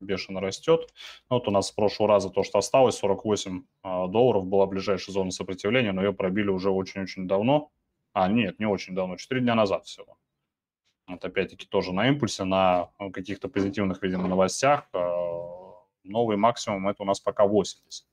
бешено 0.00 0.40
растет. 0.40 0.92
Ну, 1.28 1.36
вот 1.36 1.46
у 1.46 1.52
нас 1.52 1.68
с 1.68 1.70
прошлого 1.70 2.08
раза 2.08 2.30
то, 2.30 2.42
что 2.42 2.58
осталось, 2.58 2.96
48 2.96 3.62
а, 3.82 4.08
долларов 4.08 4.46
была 4.46 4.66
ближайшая 4.66 5.12
зона 5.12 5.30
сопротивления, 5.30 5.92
но 5.92 6.02
ее 6.02 6.12
пробили 6.12 6.48
уже 6.48 6.70
очень-очень 6.70 7.28
давно. 7.28 7.70
А, 8.12 8.28
нет, 8.28 8.58
не 8.58 8.66
очень 8.66 8.96
давно, 8.96 9.16
4 9.16 9.40
дня 9.40 9.54
назад 9.54 9.86
всего. 9.86 10.18
Вот 11.06 11.24
опять-таки 11.24 11.66
тоже 11.66 11.92
на 11.92 12.08
импульсе, 12.08 12.42
на 12.42 12.90
ну, 12.98 13.12
каких-то 13.12 13.48
позитивных, 13.48 14.02
видимо, 14.02 14.26
новостях. 14.26 14.88
а, 14.92 15.76
Новый 16.02 16.36
максимум 16.36 16.88
это 16.88 17.04
у 17.04 17.06
нас 17.06 17.20
пока 17.20 17.46
80. 17.46 18.06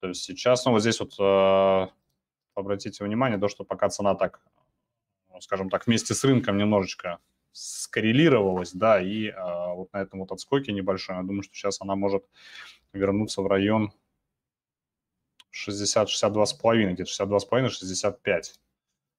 То 0.00 0.08
есть 0.08 0.22
сейчас, 0.22 0.64
ну, 0.64 0.72
вот 0.72 0.80
здесь 0.80 1.00
вот 1.00 1.14
э, 1.18 1.88
обратите 2.54 3.04
внимание, 3.04 3.38
то, 3.38 3.48
что 3.48 3.64
пока 3.64 3.88
цена 3.88 4.14
так, 4.14 4.40
ну, 5.28 5.40
скажем 5.40 5.70
так, 5.70 5.86
вместе 5.86 6.14
с 6.14 6.24
рынком 6.24 6.56
немножечко 6.58 7.18
скоррелировалась, 7.52 8.72
да, 8.72 9.00
и 9.00 9.28
а, 9.28 9.74
вот 9.74 9.92
на 9.92 9.98
этом 9.98 10.20
вот 10.20 10.32
отскоке 10.32 10.72
небольшом, 10.72 11.16
я 11.18 11.22
думаю, 11.22 11.42
что 11.42 11.54
сейчас 11.54 11.80
она 11.80 11.94
может 11.94 12.24
вернуться 12.92 13.42
в 13.42 13.46
район 13.46 13.92
60, 15.50 16.08
62,5, 16.08 16.92
где-то 16.92 17.10
62,5, 17.10 17.68
65 17.68 18.60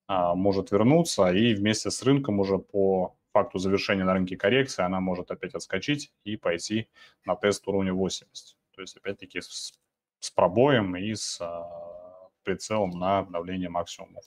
а, 0.08 0.36
может 0.36 0.72
вернуться, 0.72 1.30
и 1.30 1.54
вместе 1.54 1.90
с 1.90 2.04
рынком 2.04 2.40
уже 2.40 2.58
по 2.58 3.16
факту 3.32 3.58
завершения 3.58 4.04
на 4.04 4.14
рынке 4.14 4.36
коррекции 4.36 4.84
она 4.84 5.00
может 5.00 5.32
опять 5.32 5.56
отскочить 5.56 6.14
и 6.24 6.36
пойти 6.36 6.90
на 7.26 7.36
тест 7.36 7.68
уровня 7.68 7.94
80. 7.94 8.58
То 8.76 8.82
есть, 8.82 8.98
опять-таки, 8.98 9.40
с, 9.40 9.80
с 10.20 10.32
пробоем 10.32 10.96
и 10.98 11.14
с 11.16 11.40
а, 11.42 12.05
прицелом 12.46 12.92
на 12.92 13.20
обновление 13.20 13.70
максимумов. 13.70 14.24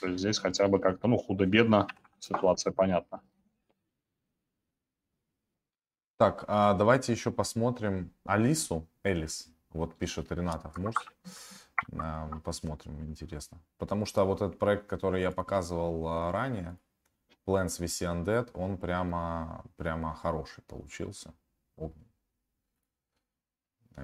То 0.00 0.08
есть 0.08 0.20
здесь 0.20 0.38
хотя 0.38 0.68
бы 0.68 0.78
как-то, 0.78 1.08
ну, 1.08 1.16
худо-бедно 1.16 1.86
ситуация 2.18 2.72
понятна. 2.72 3.22
Так, 6.18 6.44
а 6.48 6.74
давайте 6.74 7.12
еще 7.12 7.30
посмотрим 7.30 8.12
Алису, 8.24 8.86
Элис. 9.02 9.48
Вот 9.70 9.94
пишет 9.94 10.32
Ренатов 10.32 10.76
Мурс. 10.78 10.96
А, 11.98 12.28
Посмотрим, 12.44 13.00
интересно. 13.06 13.58
Потому 13.78 14.06
что 14.06 14.24
вот 14.24 14.40
этот 14.40 14.58
проект, 14.58 14.86
который 14.86 15.20
я 15.20 15.30
показывал 15.30 16.08
а, 16.08 16.32
ранее, 16.32 16.78
Plants 17.46 17.80
VC 17.80 18.06
Undead, 18.06 18.50
он 18.54 18.78
прямо, 18.78 19.64
прямо 19.76 20.14
хороший 20.14 20.62
получился. 20.64 21.32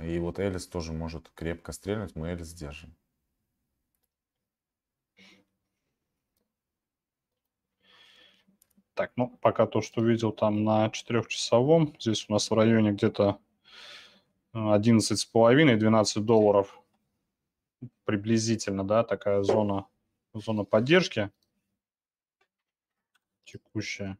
И 0.00 0.18
вот 0.18 0.38
Элис 0.38 0.66
тоже 0.66 0.92
может 0.92 1.28
крепко 1.34 1.72
стрельнуть, 1.72 2.16
мы 2.16 2.28
Элис 2.28 2.52
держим. 2.52 2.94
Так, 8.94 9.12
ну, 9.16 9.28
пока 9.40 9.66
то, 9.66 9.80
что 9.80 10.02
видел 10.02 10.32
там 10.32 10.64
на 10.64 10.90
четырехчасовом, 10.90 11.96
здесь 11.98 12.26
у 12.28 12.32
нас 12.32 12.50
в 12.50 12.54
районе 12.54 12.92
где-то 12.92 13.38
11,5-12 14.54 16.20
долларов 16.20 16.82
приблизительно, 18.04 18.84
да, 18.84 19.02
такая 19.02 19.42
зона, 19.42 19.86
зона 20.34 20.64
поддержки 20.64 21.30
текущая. 23.44 24.18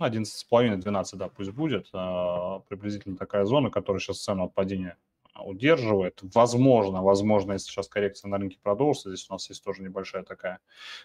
11,5-12, 0.00 1.16
да, 1.16 1.28
пусть 1.28 1.50
будет. 1.52 1.88
а, 1.92 2.60
Приблизительно 2.68 3.16
такая 3.16 3.44
зона, 3.44 3.70
которая 3.70 4.00
сейчас 4.00 4.22
цену 4.22 4.44
от 4.44 4.54
падения 4.54 4.96
удерживает. 5.38 6.20
Возможно, 6.22 7.02
возможно, 7.02 7.52
если 7.52 7.68
сейчас 7.70 7.88
коррекция 7.88 8.28
на 8.28 8.38
рынке 8.38 8.58
продолжится, 8.62 9.10
здесь 9.10 9.26
у 9.28 9.32
нас 9.32 9.48
есть 9.48 9.64
тоже 9.64 9.82
небольшая 9.82 10.22
такая 10.22 10.60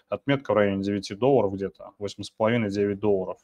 отметка 0.08 0.52
в 0.52 0.56
районе 0.56 0.82
9 0.82 1.18
долларов 1.18 1.54
где-то, 1.54 1.92
8,5-9 1.98 2.94
долларов. 2.94 3.38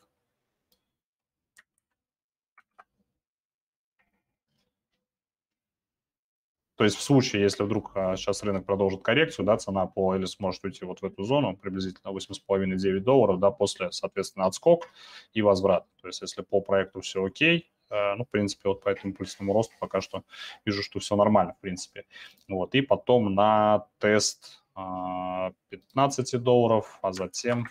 То 6.76 6.84
есть 6.84 6.96
в 6.96 7.02
случае, 7.02 7.42
если 7.42 7.62
вдруг 7.62 7.92
а, 7.94 8.16
сейчас 8.16 8.42
рынок 8.42 8.66
продолжит 8.66 9.02
коррекцию, 9.02 9.46
да, 9.46 9.56
цена 9.56 9.86
по 9.86 10.14
Элис 10.14 10.38
может 10.38 10.62
уйти 10.62 10.84
вот 10.84 11.00
в 11.00 11.04
эту 11.04 11.24
зону, 11.24 11.56
приблизительно 11.56 12.10
8,5-9 12.10 13.00
долларов, 13.00 13.40
да, 13.40 13.50
после, 13.50 13.90
соответственно, 13.92 14.44
отскок 14.44 14.88
и 15.32 15.40
возврат. 15.40 15.86
То 16.02 16.08
есть 16.08 16.20
если 16.20 16.42
по 16.42 16.60
проекту 16.60 17.00
все 17.00 17.24
окей, 17.24 17.72
э, 17.88 18.14
ну, 18.16 18.24
в 18.24 18.28
принципе, 18.28 18.68
вот 18.68 18.82
по 18.82 18.90
этому 18.90 19.12
импульсному 19.12 19.54
росту 19.54 19.74
пока 19.80 20.02
что 20.02 20.22
вижу, 20.66 20.82
что 20.82 21.00
все 21.00 21.16
нормально, 21.16 21.54
в 21.54 21.60
принципе. 21.60 22.04
Вот, 22.46 22.74
и 22.74 22.82
потом 22.82 23.34
на 23.34 23.86
тест 23.98 24.62
а, 24.74 25.52
15 25.70 26.42
долларов, 26.42 26.98
а 27.00 27.12
затем, 27.12 27.64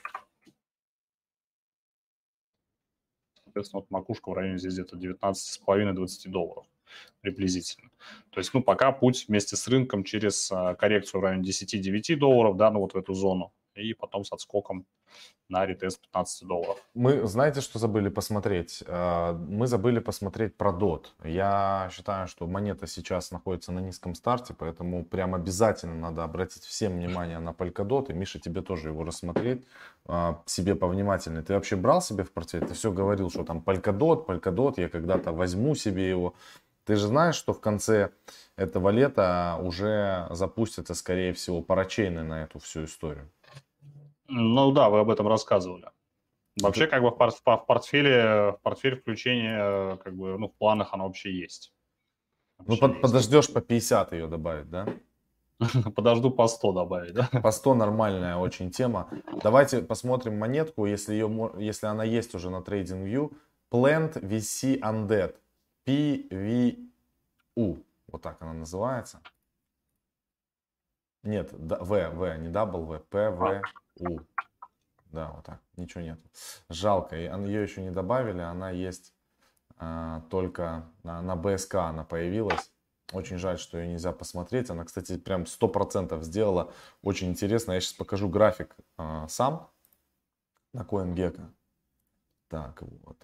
соответственно, 3.43 3.81
вот 3.81 3.91
макушка 3.91 4.31
в 4.31 4.33
районе 4.33 4.57
здесь 4.57 4.73
где-то 4.73 4.97
19,5-20 4.97 6.29
долларов 6.29 6.65
приблизительно. 7.21 7.89
То 8.29 8.39
есть, 8.39 8.53
ну, 8.53 8.61
пока 8.61 8.91
путь 8.91 9.25
вместе 9.27 9.55
с 9.55 9.67
рынком 9.67 10.03
через 10.03 10.51
а, 10.51 10.75
коррекцию 10.75 11.21
в 11.21 11.23
районе 11.23 11.49
10-9 11.49 12.15
долларов, 12.17 12.57
да, 12.57 12.71
ну, 12.71 12.79
вот 12.79 12.93
в 12.93 12.97
эту 12.97 13.13
зону, 13.13 13.51
и 13.75 13.93
потом 13.93 14.23
с 14.23 14.31
отскоком 14.31 14.85
на 15.47 15.65
ретест 15.65 16.01
15 16.01 16.47
долларов. 16.47 16.77
Мы, 16.95 17.27
знаете, 17.27 17.61
что 17.61 17.77
забыли 17.77 18.09
посмотреть? 18.09 18.83
А, 18.87 19.33
Мы 19.33 19.67
забыли 19.67 19.99
посмотреть 19.99 20.55
про 20.57 20.71
DOT. 20.71 21.05
Я 21.23 21.89
считаю, 21.93 22.27
что 22.27 22.47
монета 22.47 22.87
сейчас 22.87 23.31
находится 23.31 23.71
на 23.71 23.79
низком 23.79 24.15
старте, 24.15 24.55
поэтому 24.57 25.05
прям 25.05 25.35
обязательно 25.35 25.95
надо 25.95 26.23
обратить 26.23 26.63
всем 26.63 26.93
внимание 26.93 27.39
на 27.39 27.51
Polkadot. 27.51 28.11
И, 28.11 28.13
Миша, 28.13 28.39
тебе 28.39 28.61
тоже 28.61 28.89
его 28.89 29.03
рассмотреть, 29.03 29.63
а, 30.05 30.41
себе 30.45 30.73
повнимательнее. 30.73 31.43
Ты 31.43 31.53
вообще 31.53 31.75
брал 31.75 32.01
себе 32.01 32.23
в 32.23 32.31
портфель? 32.31 32.65
Ты 32.65 32.73
все 32.73 32.91
говорил, 32.91 33.29
что 33.29 33.43
там 33.43 33.63
Polkadot, 33.63 34.25
Polkadot, 34.25 34.73
я 34.77 34.89
когда-то 34.89 35.31
возьму 35.31 35.75
себе 35.75 36.09
его. 36.09 36.33
Ты 36.85 36.95
же 36.95 37.07
знаешь, 37.07 37.35
что 37.35 37.53
в 37.53 37.59
конце 37.59 38.11
этого 38.55 38.89
лета 38.89 39.57
уже 39.61 40.27
запустятся, 40.29 40.93
скорее 40.93 41.33
всего, 41.33 41.61
парачейны 41.61 42.23
на 42.23 42.43
эту 42.43 42.59
всю 42.59 42.85
историю. 42.85 43.29
Ну 44.27 44.71
да, 44.71 44.89
вы 44.89 44.99
об 44.99 45.09
этом 45.09 45.27
рассказывали. 45.27 45.89
Вообще, 46.61 46.87
как 46.87 47.01
бы 47.01 47.09
в, 47.09 47.17
пор- 47.17 47.31
в 47.31 47.65
портфеле, 47.65 48.51
в 48.53 48.59
портфель 48.61 48.95
включения, 48.95 49.97
как 49.97 50.15
бы, 50.15 50.37
ну, 50.37 50.47
в 50.47 50.53
планах 50.53 50.93
оно 50.93 51.05
вообще 51.05 51.33
есть. 51.33 51.73
Ну, 52.59 52.65
Вообще 52.67 52.81
под- 52.81 52.91
есть. 52.91 53.01
подождешь 53.01 53.53
по 53.53 53.61
50 53.61 54.13
ее 54.13 54.27
добавить, 54.27 54.69
да? 54.69 54.87
Подожду 55.95 56.31
по 56.31 56.47
100 56.47 56.71
добавить, 56.71 57.13
да? 57.13 57.29
По 57.41 57.51
100 57.51 57.75
нормальная 57.75 58.37
очень 58.37 58.71
тема. 58.71 59.09
Давайте 59.43 59.81
посмотрим 59.81 60.37
монетку, 60.37 60.85
если, 60.85 61.13
ее, 61.13 61.51
если 61.57 61.87
она 61.87 62.03
есть 62.03 62.35
уже 62.35 62.49
на 62.49 62.57
TradingView. 62.61 63.33
Plant 63.71 64.21
VC 64.21 64.79
Undead. 64.79 65.35
PVU. 65.85 66.87
Вот 68.07 68.21
так 68.21 68.41
она 68.41 68.53
называется. 68.53 69.21
Нет, 71.23 71.51
В, 71.51 72.09
В, 72.09 72.37
не 72.37 72.49
П, 72.99 73.29
В, 73.29 73.61
У. 73.99 74.19
Да, 75.05 75.31
вот 75.31 75.45
так, 75.45 75.61
ничего 75.77 76.01
нет. 76.01 76.19
Жалко, 76.69 77.15
ее 77.15 77.63
еще 77.63 77.81
не 77.81 77.91
добавили, 77.91 78.41
она 78.41 78.69
есть 78.69 79.15
а, 79.77 80.21
только 80.29 80.85
на, 81.03 81.21
на 81.21 81.35
БСК 81.35 81.75
она 81.75 82.03
появилась. 82.03 82.71
Очень 83.11 83.37
жаль, 83.37 83.59
что 83.59 83.77
ее 83.77 83.87
нельзя 83.87 84.11
посмотреть. 84.11 84.69
Она, 84.69 84.83
кстати, 84.83 85.17
прям 85.17 85.43
100% 85.43 86.21
сделала. 86.23 86.73
Очень 87.01 87.29
интересно. 87.29 87.73
Я 87.73 87.81
сейчас 87.81 87.93
покажу 87.93 88.29
график 88.29 88.75
а, 88.97 89.27
сам 89.27 89.69
на 90.73 90.81
CoinGecko. 90.81 91.45
Так, 92.47 92.81
вот. 92.81 93.17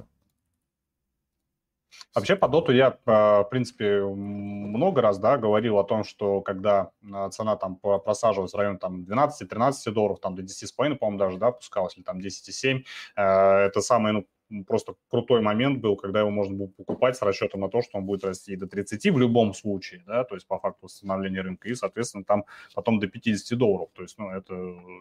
Вообще 2.13 2.36
по 2.36 2.47
доту 2.47 2.71
я, 2.71 2.97
в 3.06 3.47
принципе, 3.49 4.04
много 4.04 5.01
раз 5.01 5.19
да, 5.19 5.38
говорил 5.38 5.77
о 5.77 5.84
том, 5.84 6.04
что 6.04 6.41
когда 6.41 6.91
а, 7.12 7.30
цена 7.30 7.56
там 7.56 7.75
просаживалась 7.77 8.54
в 8.54 8.58
районе 8.58 8.77
там 8.77 9.04
12-13 9.04 9.91
долларов, 9.91 10.19
там 10.19 10.36
до 10.36 10.41
10,5, 10.41 10.95
по-моему, 10.95 11.17
даже, 11.17 11.38
да, 11.38 11.51
пускалась, 11.51 11.97
или 11.97 12.04
там 12.04 12.19
10,7, 12.19 12.84
э, 13.15 13.21
это 13.21 13.82
самый, 13.82 14.13
ну, 14.13 14.25
просто 14.67 14.95
крутой 15.10 15.41
момент 15.41 15.80
был, 15.80 15.95
когда 15.95 16.19
его 16.19 16.30
можно 16.30 16.56
было 16.56 16.67
покупать 16.67 17.15
с 17.15 17.21
расчетом 17.21 17.62
на 17.62 17.69
то, 17.69 17.82
что 17.82 17.97
он 17.97 18.06
будет 18.06 18.23
расти 18.23 18.56
до 18.56 18.67
30 18.67 19.12
в 19.12 19.17
любом 19.17 19.54
случае, 19.54 20.04
да, 20.06 20.23
то 20.23 20.36
есть 20.36 20.47
по 20.47 20.60
факту 20.60 20.86
восстановления 20.86 21.41
рынка, 21.41 21.69
и, 21.69 21.75
соответственно, 21.75 22.23
там 22.23 22.45
потом 22.75 22.99
до 22.99 23.08
50 23.08 23.58
долларов, 23.58 23.89
то 23.93 24.01
есть, 24.01 24.17
ну, 24.17 24.30
это 24.30 24.54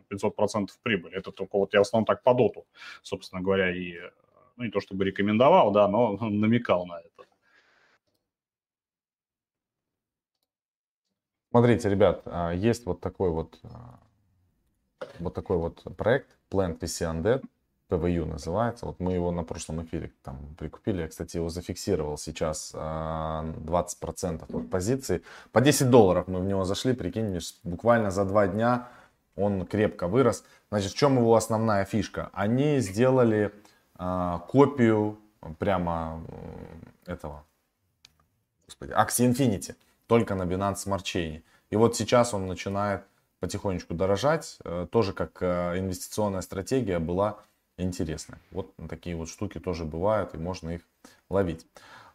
500% 0.09 0.68
прибыли. 0.83 1.16
Это 1.16 1.33
только 1.33 1.59
вот 1.59 1.74
я 1.74 1.81
в 1.81 1.83
основном 1.83 2.07
так 2.07 2.22
по 2.22 2.35
доту, 2.35 2.66
собственно 3.03 3.42
говоря, 3.42 3.74
и 3.74 3.94
ну 4.61 4.66
не 4.66 4.70
то 4.70 4.81
чтобы 4.81 5.05
рекомендовал, 5.05 5.73
да, 5.73 5.88
но 5.88 6.16
намекал 6.20 6.87
на 6.87 7.01
это. 7.01 7.25
Смотрите, 11.51 11.88
ребят, 11.88 12.23
а, 12.27 12.53
есть 12.53 12.87
вот 12.87 13.01
такой 13.01 13.31
вот, 13.31 13.59
а, 13.64 13.99
вот 15.18 15.35
такой 15.35 15.57
вот 15.57 15.83
проект 15.96 16.37
Plant 16.51 16.79
VC 16.79 17.11
Undead, 17.11 17.44
PVU 17.88 18.27
называется. 18.27 18.87
Вот 18.87 19.01
мы 19.01 19.14
его 19.14 19.33
на 19.33 19.42
прошлом 19.44 19.83
эфире 19.83 20.12
там 20.23 20.55
прикупили. 20.59 21.01
Я, 21.01 21.09
кстати, 21.09 21.38
его 21.38 21.49
зафиксировал 21.49 22.18
сейчас 22.18 22.73
20% 22.75 22.77
а, 22.79 24.59
от 24.59 24.70
позиции. 24.70 25.23
По 25.53 25.61
10 25.61 25.90
долларов 25.90 26.29
мы 26.29 26.40
в 26.40 26.44
него 26.44 26.64
зашли, 26.64 26.92
прикинь, 26.92 27.37
буквально 27.64 28.11
за 28.11 28.25
два 28.27 28.46
дня 28.46 28.88
он 29.37 29.66
крепко 29.66 30.07
вырос. 30.07 30.44
Значит, 30.70 30.92
в 30.92 30.96
чем 30.96 31.16
его 31.16 31.35
основная 31.35 31.85
фишка? 31.85 32.29
Они 32.33 32.79
сделали 32.81 33.53
копию 34.48 35.18
прямо 35.58 36.24
этого, 37.06 37.44
господи, 38.66 38.92
Axie 38.92 39.30
Infinity, 39.30 39.74
только 40.06 40.34
на 40.34 40.42
Binance 40.42 40.86
Smart 40.86 41.02
Chain. 41.02 41.42
И 41.70 41.76
вот 41.76 41.96
сейчас 41.96 42.34
он 42.34 42.46
начинает 42.46 43.04
потихонечку 43.40 43.94
дорожать, 43.94 44.58
э, 44.64 44.86
тоже 44.90 45.12
как 45.12 45.42
э, 45.42 45.78
инвестиционная 45.78 46.42
стратегия 46.42 46.98
была 46.98 47.38
интересная. 47.76 48.38
Вот 48.50 48.72
такие 48.88 49.16
вот 49.16 49.28
штуки 49.28 49.58
тоже 49.58 49.84
бывают, 49.84 50.34
и 50.34 50.38
можно 50.38 50.70
их 50.70 50.82
ловить. 51.28 51.66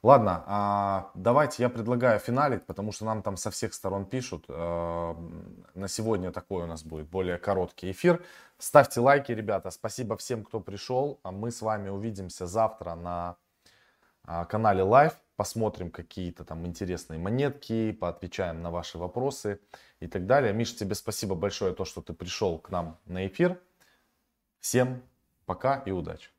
Ладно, 0.05 0.43
а, 0.45 1.09
давайте 1.15 1.63
я 1.63 1.69
предлагаю 1.69 2.19
финалить, 2.19 2.63
потому 2.67 2.91
что 2.91 3.05
нам 3.05 3.23
там 3.23 3.37
со 3.37 3.49
всех 3.49 3.73
сторон 3.73 4.05
пишут. 4.05 4.45
А, 4.47 5.17
на 5.73 5.87
сегодня 5.87 6.31
такой 6.31 6.65
у 6.65 6.67
нас 6.67 6.83
будет 6.83 7.09
более 7.09 7.39
короткий 7.39 7.89
эфир. 7.89 8.23
Ставьте 8.59 8.99
лайки, 8.99 9.31
ребята. 9.31 9.71
Спасибо 9.71 10.15
всем, 10.15 10.43
кто 10.43 10.59
пришел. 10.59 11.19
А 11.23 11.31
мы 11.31 11.49
с 11.49 11.59
вами 11.59 11.89
увидимся 11.89 12.45
завтра 12.45 12.93
на 12.93 13.37
канале 14.47 14.83
Live. 14.83 15.13
Посмотрим 15.37 15.89
какие-то 15.89 16.43
там 16.43 16.67
интересные 16.67 17.19
монетки, 17.19 17.91
поотвечаем 17.91 18.61
на 18.61 18.69
ваши 18.69 18.99
вопросы 18.99 19.59
и 19.99 20.05
так 20.05 20.27
далее. 20.27 20.53
Миша, 20.53 20.77
тебе 20.77 20.93
спасибо 20.93 21.33
большое, 21.33 21.73
то, 21.73 21.83
что 21.83 22.03
ты 22.03 22.13
пришел 22.13 22.59
к 22.59 22.69
нам 22.69 22.99
на 23.05 23.25
эфир. 23.25 23.59
Всем 24.59 25.01
пока 25.47 25.77
и 25.77 25.89
удачи. 25.89 26.34